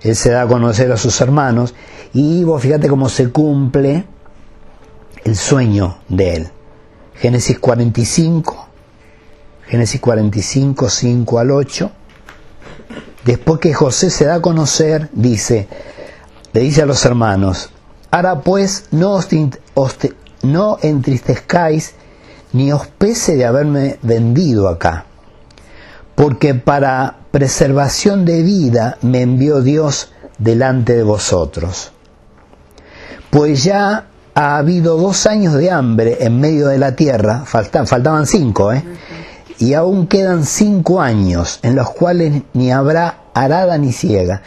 [0.03, 1.75] Él se da a conocer a sus hermanos,
[2.13, 4.05] y vos fíjate cómo se cumple
[5.25, 6.49] el sueño de él.
[7.15, 8.69] Génesis 45,
[9.67, 11.91] Génesis 45, 5 al 8.
[13.25, 15.69] Después que José se da a conocer, dice,
[16.53, 17.71] le dice a los hermanos,
[18.11, 19.29] ahora pues no, os,
[20.43, 21.95] no entristezcáis
[22.53, 25.05] ni os pese de haberme vendido acá,
[26.15, 31.93] porque para preservación de vida me envió Dios delante de vosotros
[33.31, 38.73] pues ya ha habido dos años de hambre en medio de la tierra, faltaban cinco,
[38.73, 38.85] ¿eh?
[39.59, 44.43] y aún quedan cinco años en los cuales ni habrá arada ni ciega.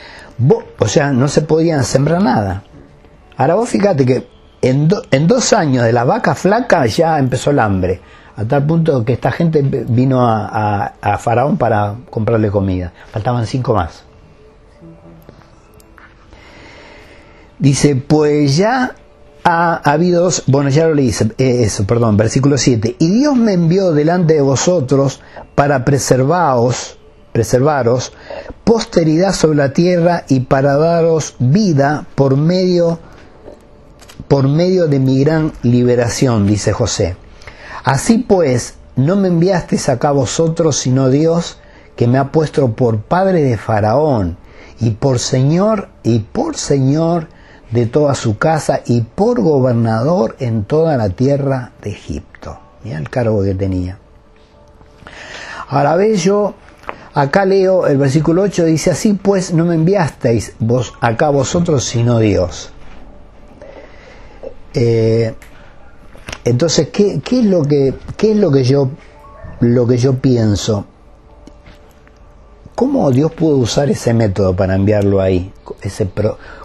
[0.80, 2.64] o sea, no se podían sembrar nada.
[3.38, 4.28] Ahora vos fíjate que
[4.62, 8.02] en, en dos años de la vaca flaca ya empezó el hambre,
[8.36, 12.94] a tal punto que esta gente vino a, a Faraón para comprarle comida.
[13.12, 14.04] Faltaban cinco más.
[17.60, 18.96] Dice, pues ya
[19.44, 22.96] ha habido bueno, ya lo leí, eh, eso, perdón, versículo 7.
[23.00, 25.22] Y Dios me envió delante de vosotros
[25.56, 26.98] para preservaros,
[27.32, 28.14] preservaros,
[28.64, 33.00] posteridad sobre la tierra y para daros vida por medio,
[34.28, 37.16] por medio de mi gran liberación, dice José.
[37.84, 41.60] Así pues, no me enviasteis acá vosotros, sino Dios,
[41.96, 44.38] que me ha puesto por padre de Faraón,
[44.80, 47.28] y por Señor, y por Señor,
[47.72, 52.60] de toda su casa y por gobernador en toda la tierra de Egipto.
[52.84, 53.98] Mira el cargo que tenía.
[55.70, 56.54] Ahora ve yo,
[57.14, 62.20] acá leo el versículo 8, dice así pues no me enviasteis vos acá vosotros sino
[62.20, 62.72] Dios.
[64.74, 65.34] Eh,
[66.44, 68.90] entonces, ¿qué, ¿qué, es lo que, qué es lo que yo
[69.60, 70.86] lo que yo pienso?
[72.74, 75.54] ¿Cómo Dios pudo usar ese método para enviarlo ahí?
[75.84, 76.10] Ese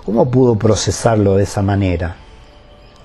[0.05, 2.17] ¿Cómo pudo procesarlo de esa manera?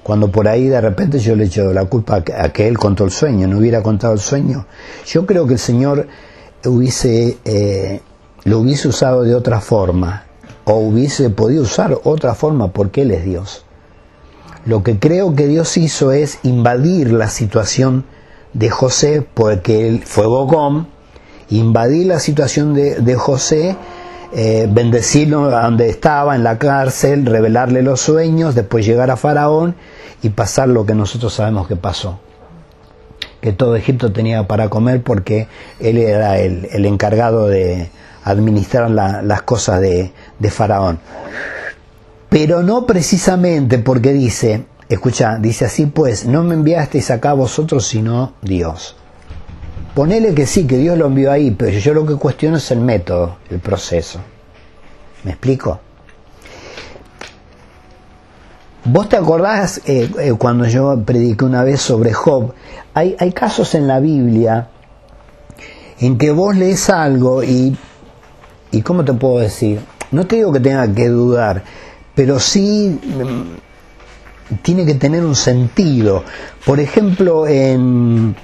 [0.02, 3.12] Cuando por ahí de repente yo le echo la culpa a que él contó el
[3.12, 4.66] sueño, no hubiera contado el sueño.
[5.06, 6.08] Yo creo que el Señor
[6.66, 8.00] hubiese, eh,
[8.46, 10.24] lo hubiese usado de otra forma,
[10.64, 13.66] o hubiese podido usar otra forma porque Él es Dios.
[14.66, 18.06] Lo que creo que Dios hizo es invadir la situación
[18.54, 20.88] de José porque él fue bocón,
[21.50, 23.76] invadir la situación de, José,
[24.34, 29.76] eh, bendecirlo donde estaba, en la cárcel, revelarle los sueños, después llegar a Faraón
[30.22, 32.20] y pasar lo que nosotros sabemos que pasó.
[33.42, 35.48] Que todo Egipto tenía para comer porque
[35.80, 37.90] él era el, encargado de
[38.24, 41.00] administrar las cosas de, de Faraón.
[42.32, 48.36] Pero no precisamente porque dice, escucha, dice así pues, no me enviasteis acá vosotros sino
[48.42, 48.96] Dios.
[49.94, 52.80] Ponele que sí, que Dios lo envió ahí, pero yo lo que cuestiono es el
[52.80, 54.22] método, el proceso.
[55.26, 55.82] ¿Me explico?
[58.86, 62.54] ¿Vos te acordás eh, eh, cuando yo prediqué una vez sobre Job?
[62.94, 64.70] Hay, hay casos en la Biblia
[66.00, 67.76] en que vos lees algo y,
[68.72, 69.82] y, ¿cómo te puedo decir?
[70.12, 71.64] No te digo que tenga que dudar,
[72.22, 76.24] pero sí mm, tiene que tener un sentido.
[76.64, 78.36] Por ejemplo, en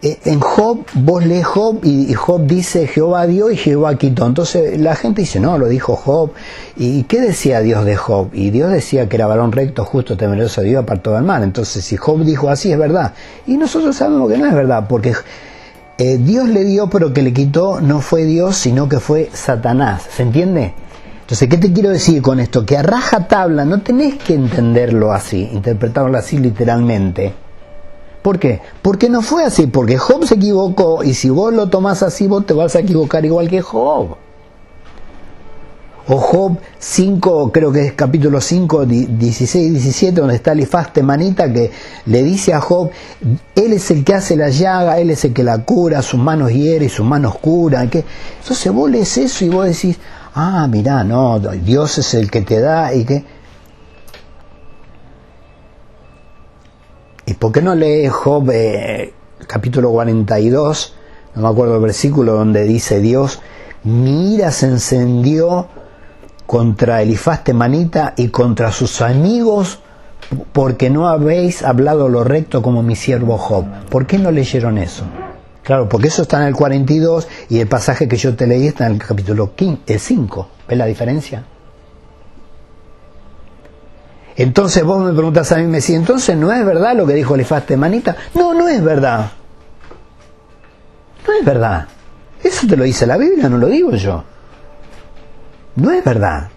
[0.00, 4.24] en Job, vos lees Job y Job dice Jehová dio y Jehová quitó.
[4.24, 6.30] Entonces la gente dice, no, lo dijo Job.
[6.74, 8.30] ¿Y qué decía Dios de Job?
[8.32, 11.42] Y Dios decía que era varón recto, justo, temeroso de Dios, apartado del mal.
[11.42, 13.12] Entonces si Job dijo así es verdad.
[13.46, 15.12] Y nosotros sabemos que no es verdad, porque
[15.98, 20.04] eh, Dios le dio, pero que le quitó no fue Dios, sino que fue Satanás.
[20.16, 20.72] ¿Se entiende?
[21.32, 22.66] Entonces, ¿qué te quiero decir con esto?
[22.66, 27.32] Que a raja tabla no tenés que entenderlo así, interpretarlo así literalmente
[28.20, 28.60] ¿Por qué?
[28.82, 32.44] Porque no fue así, porque Job se equivocó y si vos lo tomás así, vos
[32.44, 34.18] te vas a equivocar igual que Job.
[36.06, 41.50] O Job 5, creo que es capítulo 5, 16 y 17, donde está Elifaz Temanita,
[41.50, 41.70] que
[42.04, 42.90] le dice a Job,
[43.54, 46.52] él es el que hace la llaga, él es el que la cura, sus manos
[46.52, 47.90] hiere y sus manos curan.
[47.90, 49.98] Entonces vos lees eso y vos decís,
[50.34, 53.24] ah, mirá, no, Dios es el que te da y que...
[57.24, 59.14] ¿Y por qué no lees Job eh,
[59.46, 60.94] capítulo 42?
[61.34, 63.40] No me acuerdo el versículo donde dice Dios,
[63.84, 65.68] mi ira se encendió
[66.46, 69.78] contra Elifaz Temanita y contra sus amigos
[70.52, 73.64] porque no habéis hablado lo recto como mi siervo Job.
[73.88, 75.04] ¿Por qué no leyeron eso?
[75.62, 78.86] Claro, porque eso está en el 42 y el pasaje que yo te leí está
[78.86, 80.48] en el capítulo 5.
[80.68, 81.44] ¿Ves la diferencia?
[84.36, 87.34] Entonces vos me preguntas a mí, me decís, entonces no es verdad lo que dijo
[87.34, 88.16] Elifaz Temanita.
[88.34, 89.30] No, no es verdad.
[91.26, 91.86] No es verdad.
[92.42, 94.24] Eso te lo dice la Biblia, no lo digo yo.
[95.76, 96.48] No es verdad.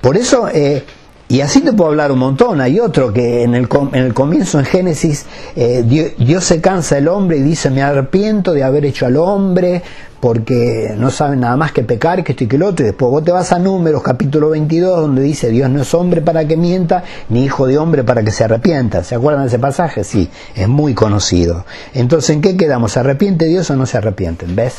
[0.00, 0.84] Por eso, eh,
[1.30, 2.62] y así te puedo hablar un montón.
[2.62, 5.26] Hay otro que en el, en el comienzo, en Génesis,
[5.56, 5.84] eh,
[6.16, 9.82] Dios, se cansa del hombre y dice, me arrepiento de haber hecho al hombre
[10.20, 12.84] porque no saben nada más que pecar, que esto y que lo otro.
[12.84, 16.22] Y después vos te vas a Números, capítulo 22, donde dice, Dios no es hombre
[16.22, 19.04] para que mienta, ni hijo de hombre para que se arrepienta.
[19.04, 20.04] ¿Se acuerdan de ese pasaje?
[20.04, 21.66] Sí, es muy conocido.
[21.92, 22.92] Entonces, ¿en qué quedamos?
[22.92, 24.56] ¿Se arrepiente Dios o no se arrepienten?
[24.56, 24.76] ¿Ves?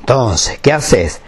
[0.00, 1.20] Entonces, ¿qué haces?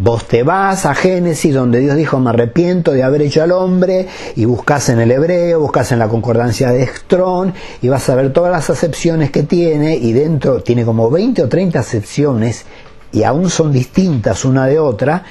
[0.00, 4.06] Vos te vas a Génesis, donde Dios dijo, me arrepiento de haber hecho al hombre,
[4.36, 8.32] y buscas en el hebreo, buscas en la concordancia de Strong, y vas a ver
[8.32, 12.64] todas las acepciones que tiene, y dentro tiene como 20 o 30 acepciones,
[13.10, 15.24] y aún son distintas una de otra,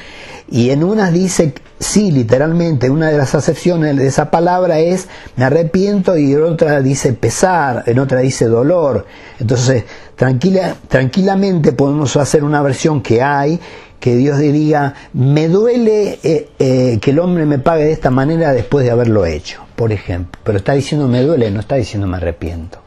[0.49, 5.43] y en unas dice, sí, literalmente, una de las acepciones de esa palabra es me
[5.43, 9.05] arrepiento y en otra dice pesar, en otra dice dolor.
[9.39, 9.83] Entonces,
[10.15, 13.59] tranquila, tranquilamente podemos hacer una versión que hay,
[13.99, 18.53] que Dios diría, me duele eh, eh, que el hombre me pague de esta manera
[18.53, 20.39] después de haberlo hecho, por ejemplo.
[20.43, 22.79] Pero está diciendo me duele, no está diciendo me arrepiento.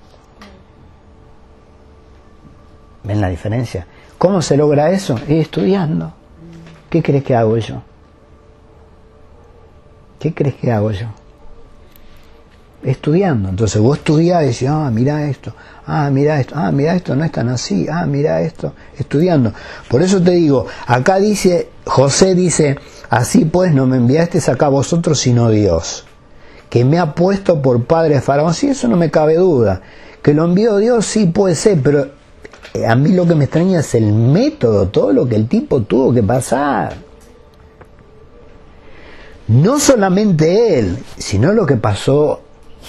[3.02, 3.86] ¿Ven la diferencia?
[4.18, 5.18] ¿Cómo se logra eso?
[5.26, 6.12] Estudiando.
[6.88, 7.82] ¿Qué crees que hago yo?
[10.18, 11.06] ¿Qué crees que hago yo?
[12.82, 13.50] Estudiando.
[13.50, 15.52] Entonces vos estudiás y decís, ah, mira esto,
[15.86, 19.52] ah, mira esto, ah, mira esto, no es tan así, ah, mira esto, estudiando.
[19.88, 22.78] Por eso te digo, acá dice, José dice,
[23.10, 26.06] así pues no me enviaste acá vosotros sino Dios,
[26.70, 28.54] que me ha puesto por padre Faraón.
[28.54, 29.82] Sí, eso no me cabe duda.
[30.22, 32.08] Que lo envió Dios, sí puede ser, pero
[32.72, 35.82] eh, a mí lo que me extraña es el método, todo lo que el tipo
[35.82, 36.94] tuvo que pasar.
[39.48, 42.40] No solamente él, sino lo que pasó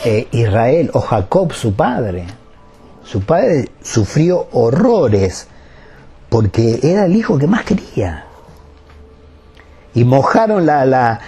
[0.03, 2.25] eh, Israel o Jacob, su padre.
[3.03, 5.47] Su padre sufrió horrores
[6.29, 8.25] porque era el hijo que más quería.
[9.93, 11.19] Y mojaron la, la,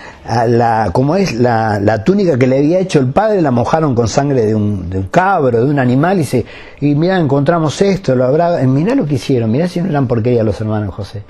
[0.48, 4.08] la como es la, la, túnica que le había hecho el padre la mojaron con
[4.08, 6.46] sangre de un, de un cabro de un animal y se
[6.80, 10.44] y mira encontramos esto lo habrá mirá lo que hicieron mirá si no eran porquería
[10.44, 11.24] los hermanos José.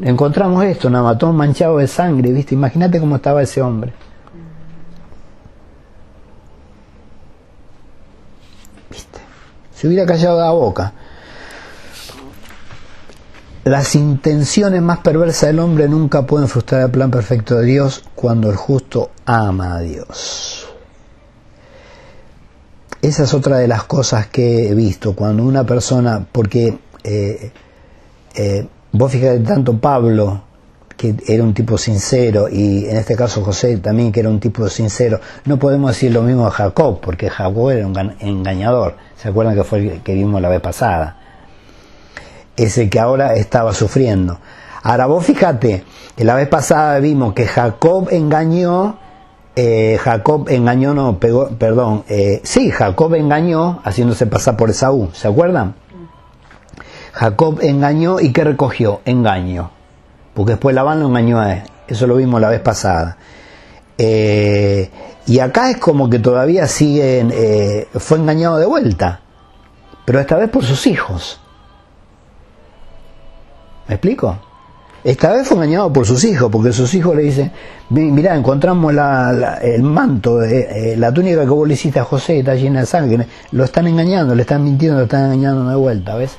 [0.00, 3.92] Encontramos esto nada todo manchado de sangre viste imagínate cómo estaba ese hombre
[9.82, 10.92] se hubiera callado la boca
[13.64, 18.50] las intenciones más perversas del hombre nunca pueden frustrar el plan perfecto de Dios cuando
[18.50, 20.66] el justo ama a Dios.
[23.00, 27.52] Esa es otra de las cosas que he visto cuando una persona, porque eh,
[28.34, 30.42] eh, vos fíjate tanto Pablo,
[31.02, 34.68] que era un tipo sincero, y en este caso José también, que era un tipo
[34.68, 38.94] sincero, no podemos decir lo mismo a Jacob, porque Jacob era un engañador.
[39.16, 41.16] ¿Se acuerdan que fue el que vimos la vez pasada?
[42.56, 44.38] ese que ahora estaba sufriendo.
[44.82, 45.84] Ahora vos fíjate,
[46.16, 48.98] que la vez pasada vimos que Jacob engañó,
[49.54, 55.28] eh, Jacob engañó, no, pegó, perdón, eh, sí, Jacob engañó haciéndose pasar por Esaú, ¿se
[55.28, 55.74] acuerdan?
[57.12, 59.00] Jacob engañó y ¿qué recogió?
[59.04, 59.81] Engaño.
[60.34, 61.62] Porque después Labán lo engañó a él.
[61.88, 63.16] Eso lo vimos la vez pasada.
[63.98, 64.90] Eh,
[65.26, 67.32] y acá es como que todavía siguen,
[67.94, 69.20] fue engañado de vuelta,
[70.04, 71.40] pero esta vez por sus hijos.
[73.86, 74.38] ¿Me explico?
[75.04, 77.50] Esta vez fue engañado por sus hijos, porque sus hijos le dicen,
[77.90, 78.94] mirá, encontramos
[79.62, 82.86] el manto, eh, eh, la túnica que vos le hiciste a José, está llena de
[82.86, 86.36] sangre, lo están engañando, le están mintiendo, lo están engañando de vuelta, ¿ves?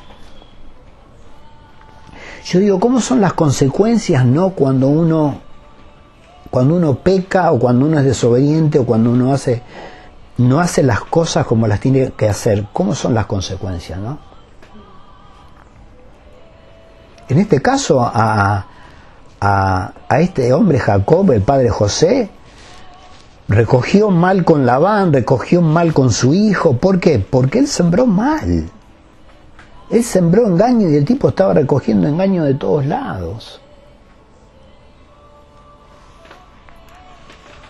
[2.45, 5.41] Yo digo, ¿cómo son las consecuencias, no, cuando uno
[6.49, 9.63] cuando uno peca o cuando uno es desobediente o cuando uno hace
[10.37, 14.19] no hace las cosas como las tiene que hacer, ¿cómo son las consecuencias, no?
[17.27, 18.67] En este caso a,
[19.41, 22.29] a, a este hombre Jacob, el padre José,
[23.47, 27.19] recogió mal con Labán, recogió mal con su hijo, ¿por qué?
[27.19, 28.69] Porque él sembró mal.
[29.89, 33.61] Él sembró engaño y el tipo estaba recogiendo engaño de todos lados.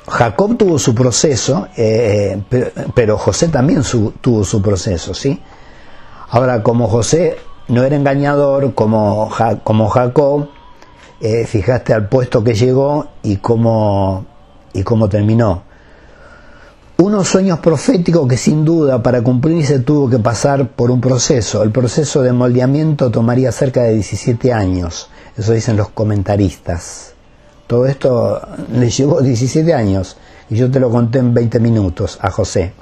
[0.08, 2.42] Jacob tuvo su proceso, eh,
[2.94, 3.82] pero, José también
[4.22, 5.42] tuvo su proceso, ¿sí?
[6.30, 7.38] Ahora, como José
[7.70, 9.30] no era engañador, como,
[9.64, 10.50] como Jacob,
[11.22, 14.26] eh, fijaste al puesto que llegó y cómo,
[14.74, 15.64] y cómo terminó.
[16.98, 21.64] Unos sueños proféticos que sin duda para cumplirse tuvo que pasar por un proceso.
[21.64, 27.14] El proceso de moldeamiento tomaría cerca de 17 años, eso dicen los comentaristas.
[27.66, 28.40] Todo esto
[28.72, 30.18] le llevó 17 años
[30.52, 32.74] y yo te lo conté en 20 minutos a José.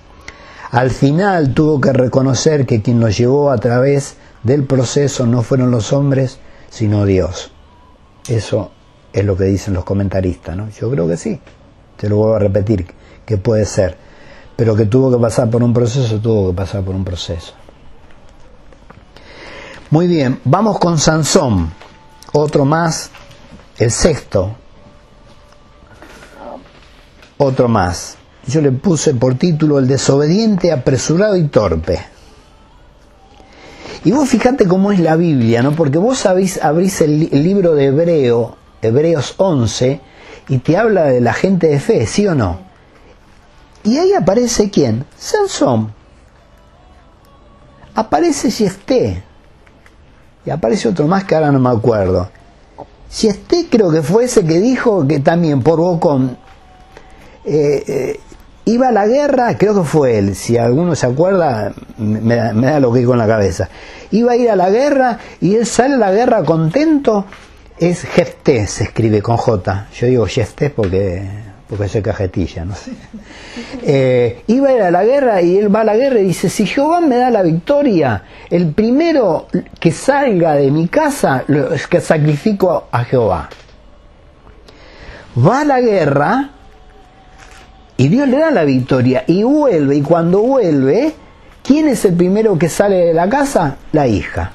[0.72, 5.72] Al final tuvo que reconocer que quien lo llevó a través del proceso no fueron
[5.72, 6.40] los hombres,
[6.70, 7.52] sino Dios.
[8.28, 8.72] Eso
[9.14, 10.70] es lo que dicen los comentaristas, ¿no?
[10.70, 11.40] Yo creo que sí.
[11.96, 12.88] Te lo vuelvo a repetir,
[13.32, 13.98] que puede ser.
[14.56, 17.54] Pero que tuvo que pasar por un proceso, tuvo que pasar por un proceso.
[19.90, 21.72] Muy bien, vamos con Sansón.
[22.34, 23.10] Otro más,
[23.78, 24.56] el sexto,
[27.38, 28.18] otro más.
[28.48, 32.00] Yo le puse por título El desobediente, apresurado y torpe.
[34.04, 35.74] Y vos fijate cómo es la Biblia, ¿no?
[35.74, 36.58] Porque vos abrís,
[37.02, 40.02] el, libro de Hebreo, Hebreos 11,
[40.50, 42.71] y te habla de la gente de fe, ¿sí o no?
[43.84, 45.06] Y ahí aparece quién?
[45.18, 45.94] Sansón.
[47.96, 49.24] Aparece Jefté.
[50.46, 52.30] Y aparece otro más que ahora no me acuerdo.
[53.12, 56.38] Jefté creo que fue ese que dijo que también por Bocón
[57.44, 58.20] eh, eh,
[58.66, 62.94] iba a la guerra, creo que fue él, si alguno se acuerda, me, da lo
[62.94, 63.70] que con la cabeza.
[64.12, 67.26] Iba a ir a la guerra y él sale a la guerra contento,
[67.78, 69.88] es Jefté, se escribe con J.
[69.94, 71.28] Yo digo Jefté porque,
[71.72, 72.92] porque soy cajetilla, no sé.
[73.84, 76.50] Eh, iba a ir a la guerra y él va a la guerra y dice,
[76.50, 79.48] si Jehová me da la victoria, el primero
[79.80, 81.44] que salga de mi casa
[81.74, 83.50] es que sacrifico a Jehová.
[85.38, 86.50] Va a la guerra
[87.98, 89.96] y Dios le da la victoria y vuelve.
[89.96, 91.14] Y cuando vuelve,
[91.64, 93.78] ¿quién es el primero que sale de la casa?
[93.94, 94.52] La hija.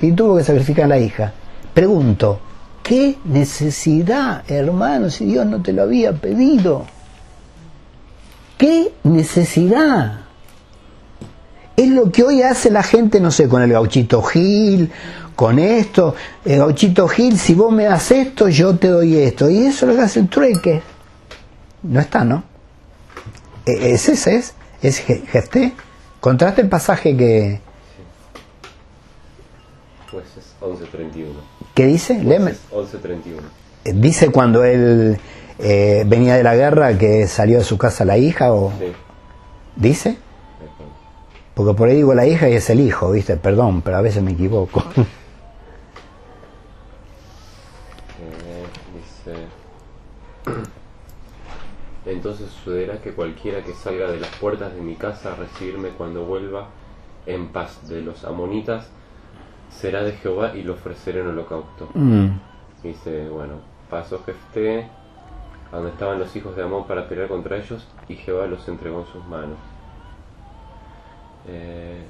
[0.00, 1.32] Y tuvo que sacrificar a la hija.
[1.74, 2.40] Pregunto,
[2.88, 6.86] ¿qué necesidad, hermano, si Dios no te lo había pedido?
[8.56, 10.20] ¿Qué necesidad?
[11.76, 14.90] Es lo que hoy hace la gente, no sé, con el gauchito Gil,
[15.36, 16.14] con esto.
[16.46, 19.50] El gauchito Gil, si vos me das esto, yo te doy esto.
[19.50, 20.82] Y eso es lo que hace el trueque.
[21.82, 22.42] No está, ¿no?
[23.66, 25.74] E, es ese, es, es Gesté.
[26.20, 27.60] Contraste el pasaje que...
[30.10, 31.57] Jueces 11.31.
[31.78, 32.20] ¿Qué dice?
[32.20, 33.38] 11.31.
[33.84, 35.16] Eh, dice cuando él
[35.60, 38.72] eh, venía de la guerra que salió de su casa la hija o...
[38.80, 38.86] Sí.
[39.76, 40.18] ¿Dice?
[41.54, 43.36] Porque por ahí digo la hija y es el hijo, ¿viste?
[43.36, 44.82] Perdón, pero a veces me equivoco.
[52.06, 56.24] Entonces sucederá que cualquiera que salga de las puertas de mi casa a recibirme cuando
[56.24, 56.70] vuelva
[57.26, 58.88] en paz de los amonitas,
[59.70, 61.88] será de Jehová y lo ofreceré en holocausto.
[61.94, 62.28] Mm.
[62.82, 63.54] Dice, bueno,
[63.90, 64.88] pasó Jefté
[65.72, 69.00] a donde estaban los hijos de Amón para pelear contra ellos y Jehová los entregó
[69.00, 69.58] en sus manos.
[71.46, 72.04] Eh,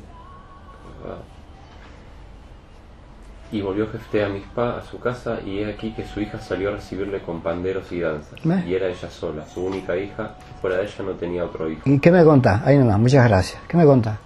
[3.50, 6.68] y volvió Jefté a Mispa a su casa, y he aquí que su hija salió
[6.68, 8.38] a recibirle con panderos y danzas.
[8.44, 11.82] Y era ella sola, su única hija, fuera de ella no tenía otro hijo.
[11.86, 12.66] ¿Y qué me contás?
[12.66, 13.62] Ahí nomás, muchas gracias.
[13.66, 14.18] ¿Qué me contás?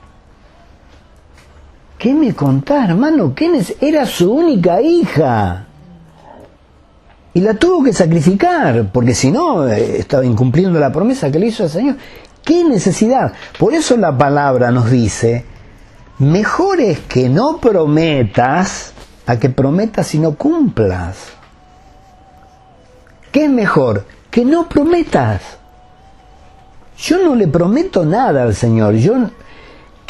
[2.02, 3.32] ¿Qué me contás, hermano?
[3.32, 5.66] ¿Quién Era su única hija.
[7.32, 11.46] Y la tuvo que sacrificar, porque si no, eh, estaba incumpliendo la promesa que le
[11.46, 11.96] hizo al Señor.
[12.44, 13.32] ¿Qué necesidad?
[13.56, 15.44] Por eso la palabra nos dice,
[16.18, 18.94] mejor es que no prometas
[19.24, 21.28] a que prometas y no cumplas.
[23.30, 24.06] ¿Qué es mejor?
[24.28, 25.40] Que no prometas.
[26.98, 28.94] Yo no le prometo nada al Señor.
[28.94, 29.14] Yo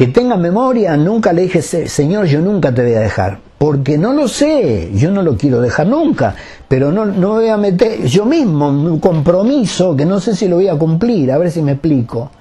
[0.02, 3.38] que tenga memoria, nunca le dije, Señor, yo nunca te voy a dejar.
[3.56, 6.34] Porque no lo sé, yo no lo quiero dejar nunca.
[6.66, 10.56] Pero no, no voy a meter yo mismo un compromiso que no sé si lo
[10.56, 11.30] voy a cumplir.
[11.30, 12.32] A ver si me explico.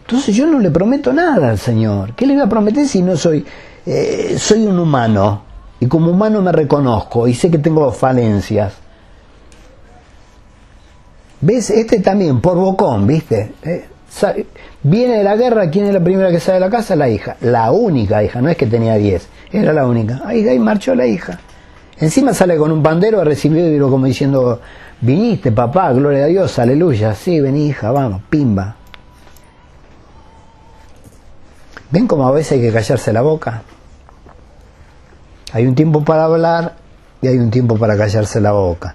[0.00, 2.14] Entonces yo no le prometo nada al Señor.
[2.16, 3.44] ¿Qué le voy a prometer si no soy
[3.86, 5.42] eh, soy un humano
[5.78, 8.72] y como humano me reconozco y sé que tengo falencias.
[11.42, 11.70] ¿Ves?
[11.70, 13.52] Este también, por bocón, ¿viste?
[13.62, 13.86] Eh,
[14.82, 16.96] viene de la guerra, ¿quién es la primera que sale de la casa?
[16.96, 17.36] La hija.
[17.40, 20.22] La única hija, no es que tenía diez, era la única.
[20.24, 21.38] Ahí, ahí marchó la hija.
[21.98, 24.60] Encima sale con un pandero a recibir, como diciendo,
[25.00, 28.76] viniste papá, gloria a Dios, aleluya, sí, vení hija, vamos, pimba.
[31.90, 33.62] ¿Ven cómo a veces hay que callarse la boca?
[35.52, 36.74] Hay un tiempo para hablar
[37.22, 38.94] y hay un tiempo para callarse la boca.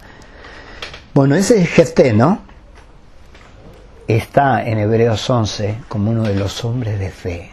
[1.14, 2.51] Bueno, ese Jefté, ¿no?
[4.18, 7.50] Está en Hebreos 11 como uno de los hombres de fe.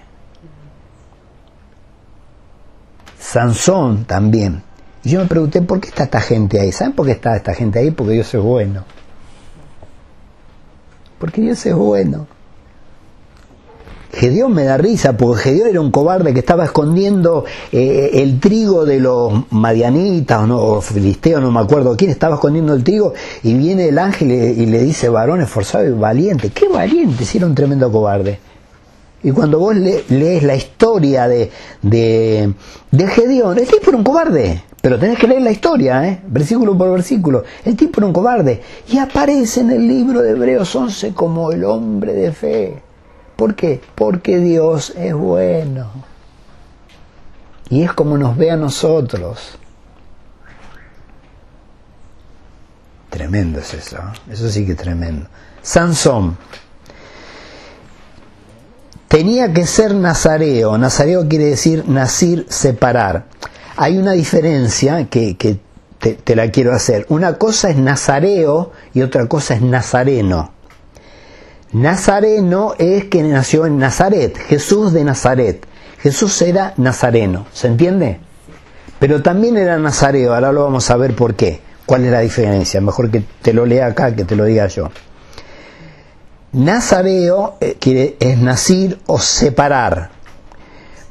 [3.16, 4.64] Sansón también.
[5.04, 6.72] Y yo me pregunté, ¿por qué está esta gente ahí?
[6.72, 7.92] ¿Saben por qué está esta gente ahí?
[7.92, 8.84] Porque Dios es bueno.
[11.20, 12.26] Porque Dios es bueno.
[14.12, 18.84] Gedeón me da risa, porque Gedeón era un cobarde que estaba escondiendo eh, el trigo
[18.84, 23.54] de los madianitas o, no, filisteos, no me acuerdo quién, estaba escondiendo el trigo y
[23.54, 26.50] viene el ángel y, le dice varón esforzado y valiente.
[26.50, 27.24] ¡Qué valiente!
[27.24, 28.38] Si era un tremendo cobarde.
[29.22, 31.50] Y cuando vos lees la historia de,
[31.82, 32.52] de,
[32.90, 34.62] de Gedeón, el tipo era un cobarde.
[34.80, 36.20] Pero tenés que leer la historia, ¿eh?
[36.28, 37.42] versículo por versículo.
[37.64, 38.62] El tipo era un cobarde.
[38.88, 42.87] Y aparece en el libro de Hebreos 11 como el hombre de fe.
[43.38, 43.80] ¿Por qué?
[43.94, 45.92] Porque Dios es bueno.
[47.70, 49.56] Y es como nos ve a nosotros.
[53.08, 53.98] Tremendo es eso.
[53.98, 54.32] ¿eh?
[54.32, 55.28] Eso sí que es tremendo.
[55.62, 56.36] Sansón.
[59.06, 60.76] Tenía que ser nazareo.
[60.76, 63.26] Nazareo quiere decir nacir, separar.
[63.76, 65.36] Hay una diferencia que,
[66.00, 67.06] te, te, la quiero hacer.
[67.08, 70.57] Una cosa es nazareo y otra cosa es nazareno.
[71.72, 75.66] Nazareno es que nació en Nazaret, Jesús de Nazaret.
[76.00, 78.20] Jesús era nazareno, ¿se entiende?
[78.98, 81.60] Pero también era nazareo, ahora lo vamos a ver por qué.
[81.86, 82.80] ¿Cuál es la diferencia?
[82.80, 84.90] Mejor que te lo lea acá que te lo diga yo.
[86.52, 90.10] Nazareo eh, es nacir o separar.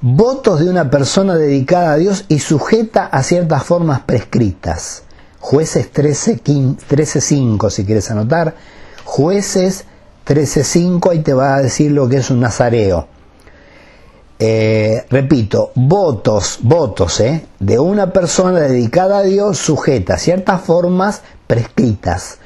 [0.02, 5.04] Votos de una persona dedicada a Dios y sujeta a ciertas formas prescritas.
[5.40, 7.22] Jueces 13.5 13,
[7.72, 8.56] si quieres anotar.
[9.04, 9.86] Jueces
[10.28, 13.08] 13.5 y te va a decir lo que es un nazareo.
[14.40, 21.24] Eh, repito, votos, votos eh, de una persona dedicada a Dios sujeta a ciertas formas
[21.48, 22.38] prescritas,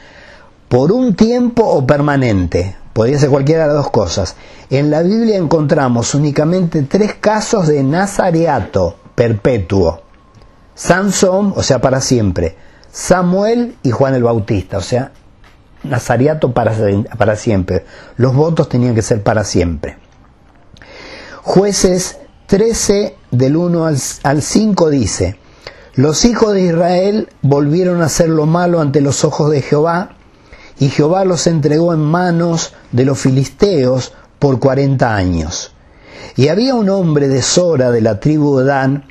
[0.69, 4.36] por un tiempo o permanente, podría ser cualquiera de las dos cosas.
[4.69, 10.01] En la Biblia encontramos únicamente tres casos de nazareato perpetuo.
[10.75, 12.55] Sansón, o sea, para siempre.
[12.89, 15.11] Samuel y Juan el Bautista, o sea,
[15.84, 16.73] Nazariato para,
[17.17, 17.86] para siempre.
[18.17, 19.97] Los votos tenían que ser para siempre.
[21.43, 23.86] Jueces 13 del 1
[24.23, 25.39] al, 5 dice,
[25.95, 30.17] los hijos de Israel volvieron a hacer lo malo ante los ojos de Jehová,
[30.77, 35.73] y Jehová los entregó en manos de los filisteos por cuarenta años.
[36.36, 39.05] Y había un hombre de Sora de la tribu de Dan,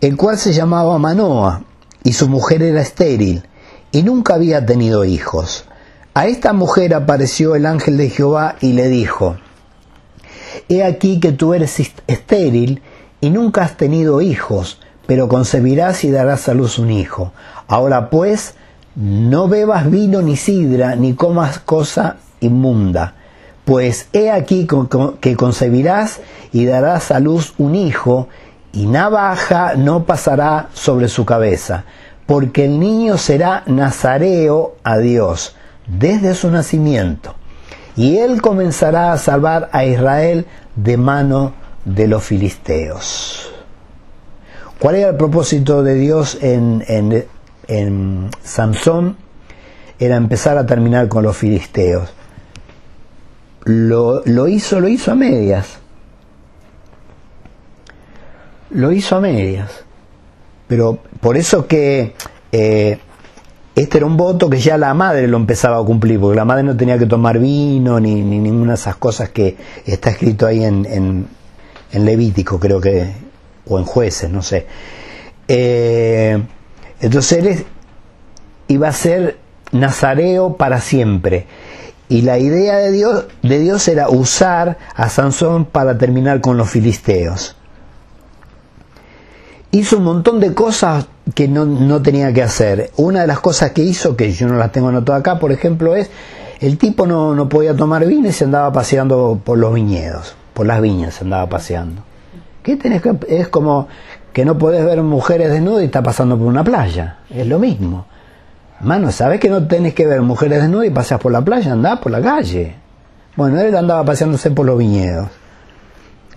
[0.00, 1.64] el cual se llamaba Manoa,
[2.02, 3.46] y su mujer era estéril,
[3.92, 5.64] y nunca había tenido hijos.
[6.18, 9.36] A esta mujer apareció el ángel de Jehová y le dijo,
[10.68, 12.82] He aquí que tú eres estéril
[13.20, 17.30] y nunca has tenido hijos, pero concebirás y darás a luz un hijo.
[17.68, 18.54] Ahora pues,
[18.96, 23.14] no bebas vino ni sidra, ni comas cosa inmunda,
[23.64, 24.66] pues he aquí
[25.20, 26.18] que concebirás
[26.52, 28.26] y darás a luz un hijo,
[28.72, 31.84] y navaja no pasará sobre su cabeza,
[32.26, 35.54] porque el niño será nazareo a Dios
[35.88, 37.34] desde su nacimiento,
[37.96, 43.52] y él comenzará a salvar a Israel de mano de los filisteos.
[44.78, 47.24] ¿Cuál era el propósito de Dios en, en,
[47.66, 49.16] en Samson?
[49.98, 52.12] Era empezar a terminar con los filisteos.
[53.64, 55.78] Lo, lo, hizo, lo hizo a medias.
[58.70, 59.84] Lo hizo a medias.
[60.68, 62.14] Pero por eso que
[62.52, 63.00] eh,
[63.78, 66.64] este era un voto que ya la madre lo empezaba a cumplir, porque la madre
[66.64, 69.56] no tenía que tomar vino ni, ninguna de esas cosas que
[69.86, 71.26] está escrito ahí en,
[71.92, 73.12] Levítico, creo que,
[73.66, 74.66] o en jueces, no sé.
[75.46, 76.42] Eh,
[77.00, 77.64] entonces él
[78.66, 79.38] iba a ser
[79.72, 81.46] nazareo para siempre.
[82.08, 86.68] Y la idea de Dios, de Dios era usar a Sansón para terminar con los
[86.68, 87.56] filisteos
[89.70, 92.90] hizo un montón de cosas que no, tenía que hacer.
[92.96, 95.94] Una de las cosas que hizo, que yo no las tengo anotadas acá, por ejemplo,
[95.94, 96.10] es
[96.60, 100.66] el tipo no, no podía tomar vino y se andaba paseando por los viñedos, por
[100.66, 102.02] las viñas se andaba paseando.
[102.62, 103.88] ¿Qué tenés que, es como
[104.32, 108.06] que no podés ver mujeres desnudas y está pasando por una playa, es lo mismo.
[108.80, 111.72] Mano, ¿sabes que no tenés que ver mujeres desnudas y paseas por la playa?
[111.72, 112.76] Andás por la calle.
[113.34, 115.28] Bueno, él andaba paseándose por los viñedos.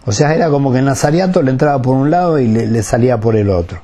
[0.05, 3.19] O sea, era como que el Nazariato le entraba por un lado y le salía
[3.19, 3.81] por el otro.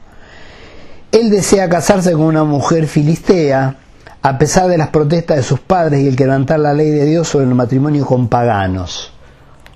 [1.12, 3.76] Él desea casarse con una mujer filistea,
[4.22, 7.28] a pesar de las protestas de sus padres y el quebrantar la ley de Dios
[7.28, 9.14] sobre el matrimonio con paganos.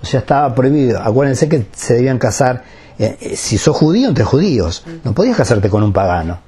[0.01, 0.99] O sea, estaba prohibido.
[1.01, 2.63] Acuérdense que se debían casar,
[2.97, 4.83] eh, eh, si sos judío, entre judíos.
[5.03, 6.39] No podías casarte con un pagano.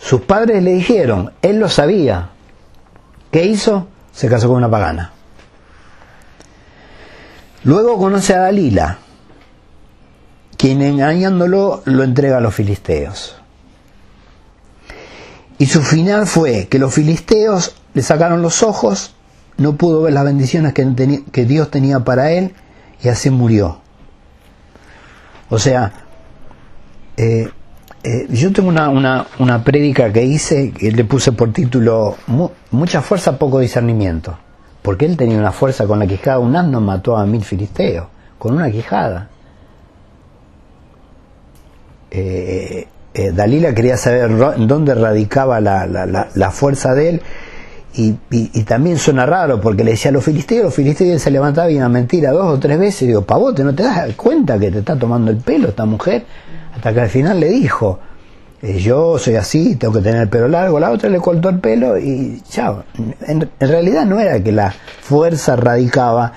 [0.00, 2.30] Sus padres le dijeron, él lo sabía.
[3.30, 3.88] ¿Qué hizo?
[4.12, 5.12] Se casó con una pagana.
[7.64, 8.98] Luego conoce a Dalila,
[10.58, 13.36] quien engañándolo lo entrega a los filisteos.
[15.56, 19.14] Y su final fue que los filisteos le sacaron los ojos,
[19.56, 22.54] no pudo ver las bendiciones que, Dios tenía para él
[23.02, 23.80] y así murió.
[25.48, 25.92] O sea,
[27.16, 27.48] eh,
[28.04, 32.16] eh, yo tengo una, una, una prédica que hice, que le puse por título
[32.70, 34.38] Mucha fuerza, poco discernimiento.
[34.82, 38.06] Porque él tenía una fuerza con la quijada, un asno mató a mil filisteos,
[38.38, 39.28] con una quijada.
[42.10, 44.30] Eh, eh, Dalila quería saber
[44.66, 47.22] dónde radicaba la, la, la, fuerza de él
[47.94, 48.12] y,
[48.62, 51.88] también suena raro porque le decía a los filisteos, los filisteos se levantaba y una
[51.88, 54.96] mentira dos o tres veces y digo, pavote, ¿no te das cuenta que te está
[54.96, 56.24] tomando el pelo esta mujer?
[56.74, 57.98] Hasta que al final le dijo,
[58.62, 61.58] eh, yo soy así, tengo que tener el pelo largo, la otra le cortó el
[61.58, 62.84] pelo y chao.
[63.26, 66.34] En, realidad no era que la fuerza radicaba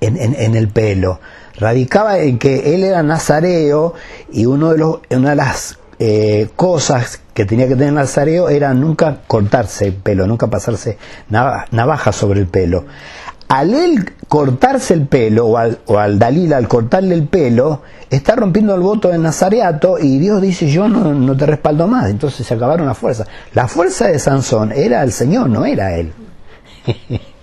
[0.00, 1.18] en, en el pelo,
[1.58, 3.94] radicaba en que él era nazareo
[4.32, 8.74] y uno de los, una de las eh, cosas que tenía que tener Nazareo era
[8.74, 10.98] nunca cortarse el pelo, nunca pasarse
[11.28, 12.84] navaja sobre el pelo.
[13.48, 18.34] Al él cortarse el pelo, o al, o al Dalila al cortarle el pelo, está
[18.34, 22.10] rompiendo el voto del Nazareato y Dios dice yo no, no te respaldo más.
[22.10, 23.28] Entonces se acabaron las fuerzas.
[23.52, 26.12] La fuerza de Sansón era el Señor, no era él.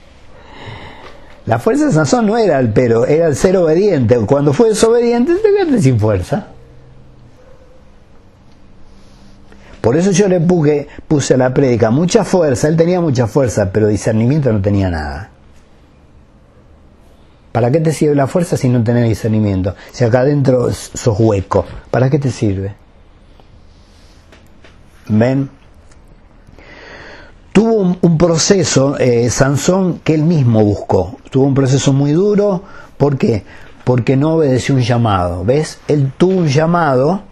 [1.45, 4.15] La fuerza de Sansón no era el pero, era el ser obediente.
[4.27, 6.47] Cuando fue desobediente, se quedaste sin fuerza.
[9.81, 13.71] Por eso yo le puse, puse a la prédica mucha fuerza, él tenía mucha fuerza,
[13.71, 15.31] pero discernimiento no tenía nada.
[17.51, 19.75] ¿Para qué te sirve la fuerza si no tenés discernimiento?
[19.91, 22.75] Si acá adentro sos hueco, ¿para qué te sirve?
[25.07, 25.49] ¿Ven?
[27.51, 31.17] Tuvo un, un proceso, eh, Sansón, que él mismo buscó.
[31.29, 32.63] Tuvo un proceso muy duro.
[32.97, 33.43] ¿Por qué?
[33.83, 35.43] Porque no obedeció un llamado.
[35.43, 35.79] ¿Ves?
[35.87, 37.23] Él tuvo un llamado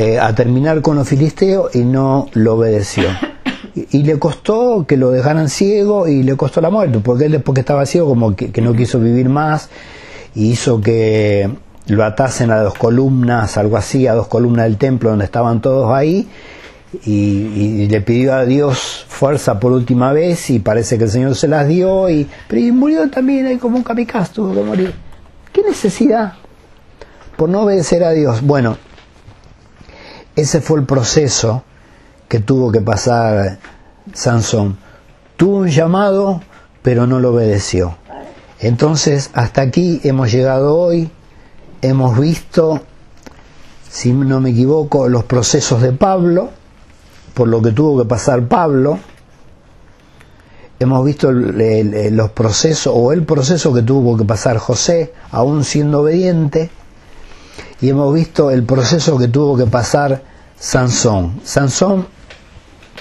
[0.00, 3.08] eh, a terminar con los filisteos y no lo obedeció.
[3.90, 7.54] Y, le costó que lo dejaran ciego y le costó la muerte, porque él después
[7.54, 9.70] que estaba ciego como que, que no quiso vivir más
[10.34, 11.50] y hizo que
[11.86, 15.92] lo atasen a dos columnas, algo así, a dos columnas del templo donde estaban todos
[15.92, 16.28] ahí
[17.04, 21.48] y, le pidió a Dios fuerza por última vez y parece que el Señor se
[21.48, 24.94] las dio y, pero y murió también ahí como un kamikaze, tuvo que morir.
[25.52, 26.34] ¿Qué necesidad?
[27.36, 28.42] Por no obedecer a Dios.
[28.42, 28.76] Bueno,
[30.36, 31.64] ese fue el proceso
[32.28, 33.58] que tuvo que pasar
[34.12, 34.78] Sansón.
[35.36, 36.42] Tuvo un llamado,
[36.82, 37.96] pero no lo obedeció.
[38.60, 41.10] Entonces, hasta aquí hemos llegado hoy,
[41.80, 42.82] hemos visto,
[43.88, 46.50] si no me equivoco, los procesos de Pablo,
[47.38, 48.98] por lo que tuvo que pasar Pablo,
[50.80, 56.00] hemos visto el, los procesos o el proceso que tuvo que pasar José, aún siendo
[56.00, 56.68] obediente,
[57.80, 60.20] y hemos visto el proceso que tuvo que pasar
[60.58, 61.40] Sansón.
[61.44, 62.08] Sansón,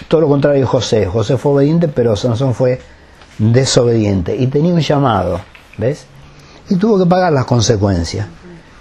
[0.07, 1.07] todo lo contrario de José.
[1.07, 2.79] José fue obediente, pero Sansón fue
[3.39, 5.41] desobediente y tenía un llamado,
[5.79, 6.05] ¿ves?
[6.69, 8.27] Y tuvo que pagar las consecuencias.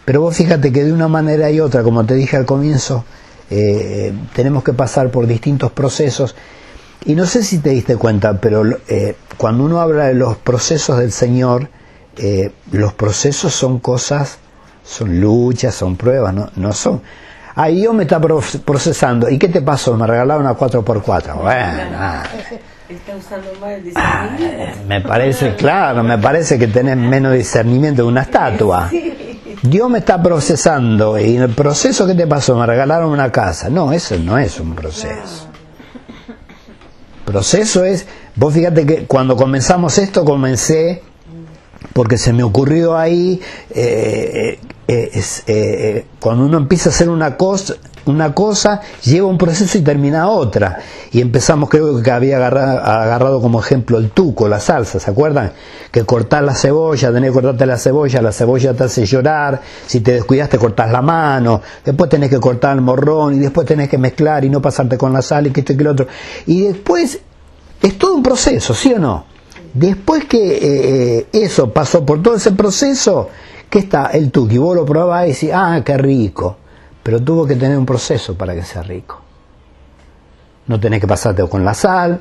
[0.05, 3.07] Pero vos fíjate que de una manera y otra, como te dije al comienzo,
[3.51, 6.35] eh, tenemos que pasar por distintos procesos.
[7.05, 10.99] Y no sé si te diste cuenta, pero eh, cuando uno habla de los procesos
[10.99, 11.69] del Señor,
[12.17, 14.39] eh, los procesos son cosas,
[14.83, 17.03] son luchas, son pruebas, no, no son.
[17.55, 19.31] Ahí yo me está procesando.
[19.31, 19.97] ¿Y qué te pasó?
[19.97, 21.35] Me regalaron una 4x4.
[21.37, 22.23] Bueno, ah.
[22.89, 24.79] Está usando más el discernimiento.
[24.87, 28.91] me parece, claro, me parece que tenés menos discernimiento que una estatua.
[29.63, 33.69] Dios me está procesando y en el proceso que te pasó me regalaron una casa.
[33.69, 35.49] No, eso no es un proceso.
[37.25, 41.03] Proceso es, vos fíjate que cuando comenzamos esto comencé
[41.93, 43.41] porque se me ocurrió ahí
[43.71, 47.75] eh, eh, es, eh, eh, cuando uno empieza a hacer una cosa,
[48.05, 50.79] una cosa lleva un proceso y termina otra.
[51.11, 55.53] Y empezamos, creo que había agarrado, agarrado como ejemplo el tuco, la salsa, ¿se acuerdan?
[55.91, 60.01] Que cortar la cebolla, tenés que cortarte la cebolla, la cebolla te hace llorar, si
[60.01, 63.89] te descuidas te cortas la mano, después tenés que cortar el morrón y después tenés
[63.89, 66.07] que mezclar y no pasarte con la sal y que esto y que lo otro.
[66.47, 67.19] Y después
[67.83, 69.25] es todo un proceso, ¿sí o no?
[69.75, 73.29] Después que eso pasó por todo ese proceso,
[73.69, 76.57] que está el tuki, vos lo probás y decís, ah, qué rico,
[77.03, 79.21] pero tuvo que tener un proceso para que sea rico.
[80.67, 82.21] No tenés que pasarte con la sal,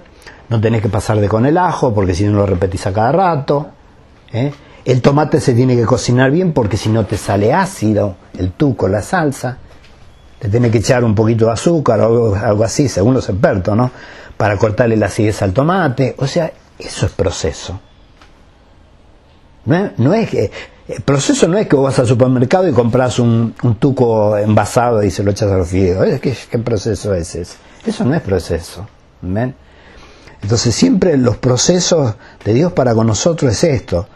[0.49, 3.67] no tenés que pasarte con el ajo, porque si no lo repetís a cada rato.
[4.31, 4.51] ¿eh?
[4.85, 8.87] El tomate se tiene que cocinar bien porque si no te sale ácido el tuco,
[8.87, 9.57] la salsa.
[10.37, 13.89] Te tiene que echar un poquito de azúcar o algo así, según los expertos, ¿no?
[14.37, 16.13] Para cortarle la acidez al tomate.
[16.19, 17.79] O sea, eso es proceso.
[19.65, 20.51] No no es que
[20.87, 25.09] el proceso no es que vos vas al supermercado y compras un, tuco envasado y
[25.09, 26.19] se lo echas a los fideos.
[26.19, 27.57] ¿Qué, ¿Qué, proceso es ese?
[27.85, 28.87] Eso no es proceso.
[30.41, 32.13] Entonces siempre los procesos
[32.43, 34.07] de Dios para con nosotros es esto.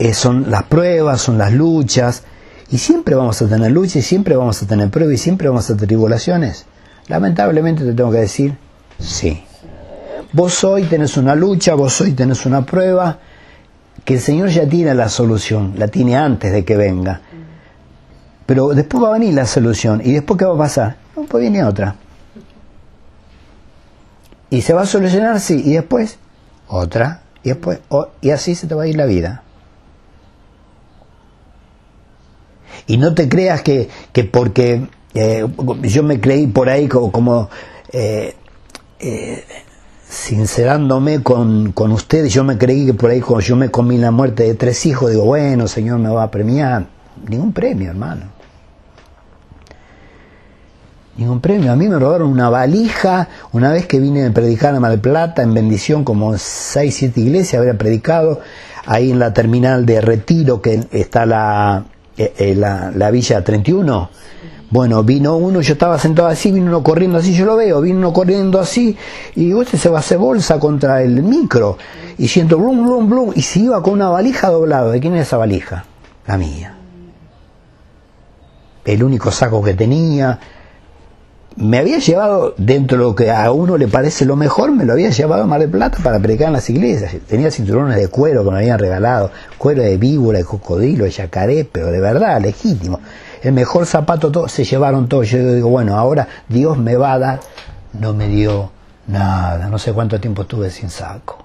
[0.00, 2.24] Eh, son las pruebas, son las luchas.
[2.70, 5.70] Y siempre vamos a tener luchas y siempre vamos a tener pruebas y siempre vamos
[5.70, 6.66] a tener tribulaciones.
[7.06, 8.58] Lamentablemente te tengo que decir,
[8.98, 9.44] sí.
[10.32, 13.18] Vos hoy tenés una lucha, vos hoy tenés una prueba
[14.08, 17.20] que el Señor ya tiene la solución, la tiene antes de que venga.
[18.46, 20.00] Pero después va a venir la solución.
[20.02, 20.96] ¿Y después qué va a pasar?
[21.14, 21.94] No, pues viene otra.
[24.48, 25.60] Y se va a solucionar, sí.
[25.62, 26.16] Y después,
[26.68, 27.20] otra.
[27.42, 27.80] Y después,
[28.22, 29.42] y así se te va a ir la vida.
[32.86, 35.46] Y no te creas que, que porque eh,
[35.82, 37.50] yo me creí por ahí como,
[37.92, 38.34] eh,
[39.00, 39.44] eh,
[40.08, 44.10] sincerándome con, con ustedes, yo me creí que por ahí cuando yo me comí la
[44.10, 46.86] muerte de tres hijos, digo, bueno, Señor me va a premiar.
[47.28, 48.22] Ningún premio, hermano.
[51.16, 51.72] Ningún premio.
[51.72, 55.42] A mí me robaron una valija una vez que vine a predicar a Mar Plata
[55.42, 58.40] en bendición, como seis, siete iglesias, había predicado
[58.86, 61.84] ahí en la terminal de Retiro, que está la,
[62.16, 64.10] eh, eh, la, la Villa 31
[64.70, 67.98] bueno, vino uno, yo estaba sentado así, vino uno corriendo así, yo lo veo, vino
[67.98, 68.96] uno corriendo así,
[69.34, 71.78] y usted se va a hacer bolsa contra el micro,
[72.18, 74.90] y siento blum, blum, blum, y se iba con una valija doblada.
[74.90, 75.84] ¿De quién es esa valija?
[76.26, 76.74] La mía.
[78.84, 80.38] El único saco que tenía.
[81.56, 84.92] Me había llevado, dentro de lo que a uno le parece lo mejor, me lo
[84.92, 87.14] había llevado a Mar del Plata para predicar en las iglesias.
[87.26, 91.64] Tenía cinturones de cuero que me habían regalado, cuero de víbora, de cocodrilo, de yacaré,
[91.64, 93.00] pero de verdad, legítimo
[93.42, 95.22] el mejor zapato, todo, se llevaron todo.
[95.22, 97.40] Yo digo, bueno, ahora Dios me va a dar.
[97.92, 98.70] No me dio
[99.06, 101.44] nada, no sé cuánto tiempo estuve sin saco.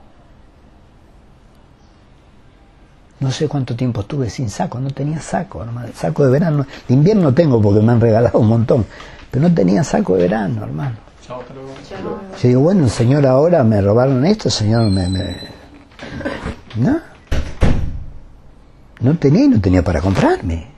[3.19, 5.87] No sé cuánto tiempo estuve sin saco, no tenía saco, hermano.
[5.95, 8.85] Saco de verano, de invierno tengo porque me han regalado un montón,
[9.31, 10.97] pero no tenía saco de verano, hermano.
[12.41, 15.37] Yo digo, bueno, señor, ahora me robaron esto, señor, me, me...
[16.75, 16.99] ¿no?
[18.99, 20.72] No tenía y no tenía para comprarme.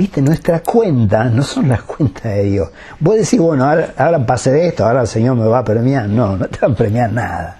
[0.00, 2.70] Viste, nuestras cuentas no son las cuentas de Dios.
[3.00, 6.08] Vos decís, bueno, ahora, ahora pasé de esto, ahora el Señor me va a premiar.
[6.08, 7.58] No, no te va a premiar nada.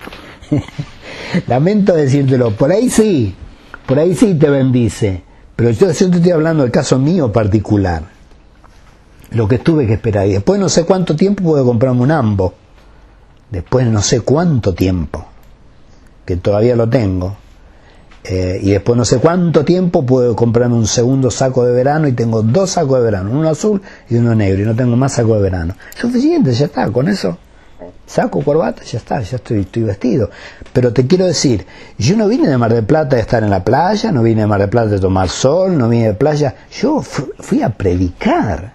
[1.46, 3.36] Lamento decírtelo, por ahí sí,
[3.84, 5.22] por ahí sí te bendice.
[5.54, 8.04] Pero yo, te estoy hablando del caso mío particular.
[9.32, 10.26] Lo que tuve que esperar.
[10.26, 12.54] Y después no sé cuánto tiempo puedo comprarme un ambo.
[13.50, 15.26] Después no sé cuánto tiempo.
[16.24, 17.36] Que todavía lo tengo
[18.24, 22.12] eh, y después no sé cuánto tiempo puedo comprarme un segundo saco de verano y
[22.12, 25.36] tengo dos sacos de verano, uno azul y uno negro y no tengo más saco
[25.36, 25.74] de verano.
[25.98, 27.38] Suficiente, ya está, con eso.
[28.04, 30.30] Saco, corbata, ya está, ya estoy, estoy vestido.
[30.72, 31.64] Pero te quiero decir,
[31.96, 34.46] yo no vine de Mar del Plata de estar en la playa, no vine de
[34.46, 38.74] Mar del Plata de tomar sol, no vine de playa, yo fui a predicar.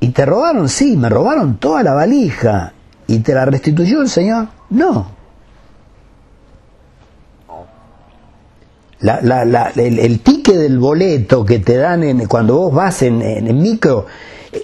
[0.00, 0.68] ¿Y te robaron?
[0.68, 2.72] Sí, me robaron toda la valija.
[3.06, 4.48] ¿Y te la restituyó el Señor?
[4.70, 5.21] No.
[9.02, 13.60] La, el, el, ticket del boleto que te dan en, cuando vos vas en, en,
[13.60, 14.06] micro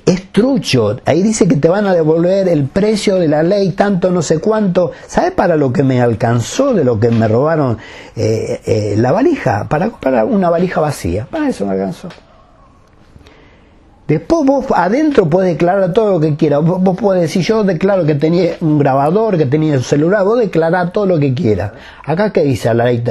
[0.06, 0.98] es trucho.
[1.04, 4.38] Ahí dice que te van a devolver el precio de la ley, tanto no sé
[4.38, 4.92] cuánto.
[5.06, 7.78] ¿Sabes para lo que me alcanzó de lo que me robaron
[8.16, 9.66] eh, eh, la valija?
[9.68, 11.26] Para comprar una valija vacía.
[11.30, 12.08] Para eso me alcanzó.
[14.08, 16.64] Después vos adentro puedes declarar todo lo que quieras.
[16.64, 20.38] Vos, vos podés decir, yo declaro que tenía un grabador, que tenía un celular, vos
[20.38, 21.72] declarás todo lo que quieras.
[22.06, 23.04] Acá que dice la ley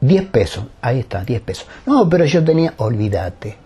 [0.00, 1.66] 10 pesos, ahí está, 10 pesos.
[1.86, 3.56] No, pero yo tenía, olvídate.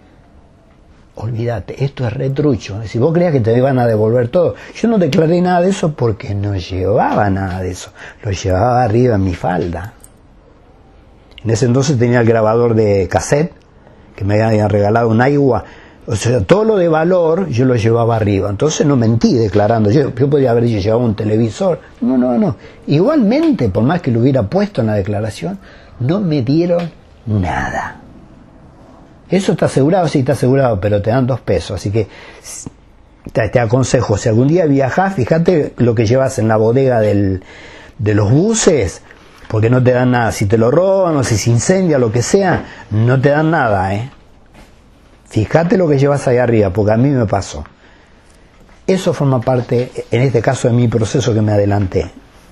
[1.16, 2.80] Olvídate, esto es retrucho.
[2.86, 5.92] Si vos creías que te iban a devolver todo, yo no declaré nada de eso
[5.92, 7.90] porque no llevaba nada de eso.
[8.22, 9.92] Lo llevaba arriba en mi falda.
[11.44, 13.52] En ese entonces tenía el grabador de cassette,
[14.16, 15.64] que me habían regalado un agua.
[16.10, 18.48] O sea, todo lo de valor yo lo llevaba arriba.
[18.48, 19.90] Entonces no mentí declarando.
[19.90, 21.80] Yo, yo podría haber llevado un televisor.
[22.00, 22.56] No, no, no.
[22.86, 25.58] Igualmente, por más que lo hubiera puesto en la declaración,
[26.00, 26.90] no me dieron
[27.26, 28.00] nada.
[29.28, 31.72] Eso está asegurado, sí está asegurado, pero te dan dos pesos.
[31.72, 32.08] Así que
[33.30, 37.42] te, aconsejo, si algún día viajas, fíjate lo que llevas en la bodega del,
[37.98, 39.02] de los buses,
[39.48, 40.32] porque no te dan nada.
[40.32, 43.94] Si te lo roban o si se incendia, lo que sea, no te dan nada,
[43.94, 44.10] ¿eh?
[45.28, 47.64] Fíjate lo que llevas ahí arriba, porque a mí me pasó.
[48.86, 52.10] Eso forma parte, en este caso, de mi proceso que me adelanté.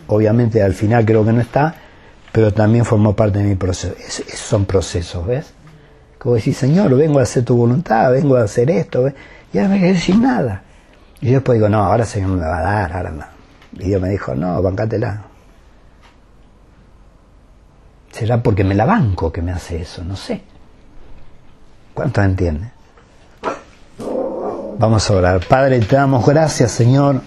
[0.09, 1.75] Obviamente al final creo que no está,
[2.31, 3.95] pero también formó parte de mi proceso.
[3.99, 5.47] esos son procesos, ¿ves?
[6.19, 9.15] Como decir, Señor, vengo a hacer tu voluntad, vengo a hacer esto, ¿ves?
[9.53, 10.63] y ahora me quedé sin nada.
[11.21, 13.25] Y yo después digo, no, ahora el Señor me va a dar, ahora no.
[13.73, 15.23] Y Dios me dijo, no, bancátela.
[18.13, 20.43] Será porque me la banco que me hace eso, no sé.
[21.97, 22.71] ¿Cuántos entienden?
[24.79, 25.41] Vamos a orar.
[25.49, 27.23] Padre, te damos gracias, Señor.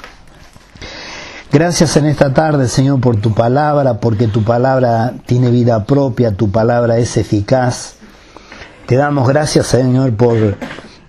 [1.52, 6.52] Gracias en esta tarde, Señor, por tu palabra, porque tu palabra tiene vida propia, tu
[6.52, 7.96] palabra es eficaz.
[8.86, 10.38] Te damos gracias, Señor, por,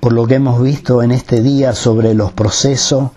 [0.01, 3.11] por lo que hemos visto en este día sobre los procesos,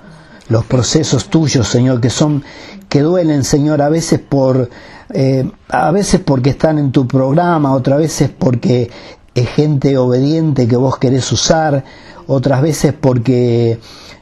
[0.50, 2.44] los procesos tuyos, Señor, que son,
[2.89, 4.70] que duelen, Señor, a veces por,
[5.14, 8.91] eh, a veces porque están en tu programa, otras veces porque
[9.36, 11.84] es gente obediente que vos querés usar,
[12.28, 13.80] otras veces porque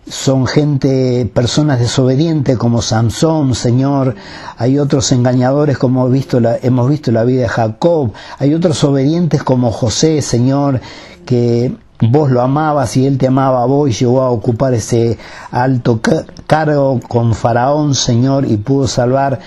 [0.08, 4.16] son gente, personas desobedientes como Sansón, Señor,
[4.58, 8.84] hay otros engañadores como hemos visto, la, hemos visto la vida de Jacob, hay otros
[8.84, 10.82] obedientes como José, Señor,
[11.26, 11.76] que
[12.10, 15.18] vos lo amabas y él te amaba a vos y llegó a ocupar ese
[15.52, 16.02] alto
[16.48, 19.40] cargo con Faraón, Señor, y pudo salvar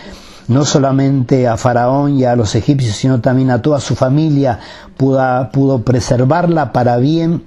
[0.48, 4.60] no solamente a Faraón y a los egipcios, sino también a toda su familia,
[4.96, 7.42] pudo, pudo preservarla para bien,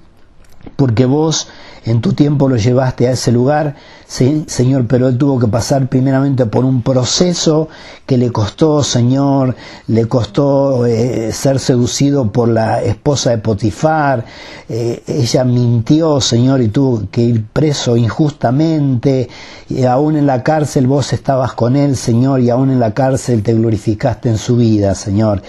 [0.76, 1.47] porque vos
[1.88, 3.76] en tu tiempo lo llevaste a ese lugar,
[4.07, 7.70] Señor, pero él tuvo que pasar primeramente por un proceso
[8.05, 9.55] que le costó, Señor,
[9.88, 14.26] le costó eh, ser seducido por la esposa de Potifar,
[14.68, 19.30] eh, ella mintió, Señor, y tuvo que ir preso injustamente,
[19.70, 23.43] y aún en la cárcel vos estabas con él, Señor, y aún en la cárcel
[23.43, 25.41] te glorificaste en su vida, Señor.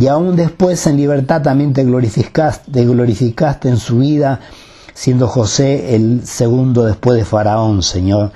[0.00, 4.40] Y aún después en libertad también te glorificaste, te glorificaste en su vida
[4.94, 8.32] siendo José el segundo después de Faraón, Señor.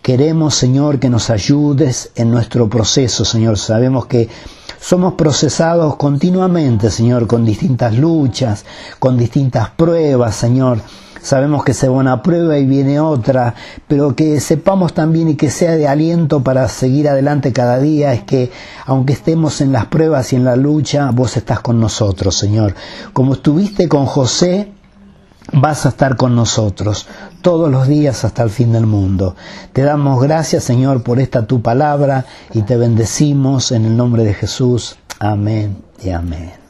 [0.00, 3.58] Queremos, Señor, que nos ayudes en nuestro proceso, Señor.
[3.58, 4.28] Sabemos que
[4.80, 8.64] somos procesados continuamente, Señor, con distintas luchas,
[9.00, 10.78] con distintas pruebas, Señor.
[11.22, 13.54] Sabemos que se va una prueba y viene otra,
[13.86, 18.22] pero que sepamos también y que sea de aliento para seguir adelante cada día, es
[18.22, 18.50] que
[18.86, 22.74] aunque estemos en las pruebas y en la lucha, vos estás con nosotros, Señor.
[23.12, 24.72] Como estuviste con José,
[25.52, 27.06] vas a estar con nosotros
[27.42, 29.36] todos los días hasta el fin del mundo.
[29.72, 34.34] Te damos gracias, Señor, por esta tu palabra y te bendecimos en el nombre de
[34.34, 34.96] Jesús.
[35.18, 36.67] Amén y amén.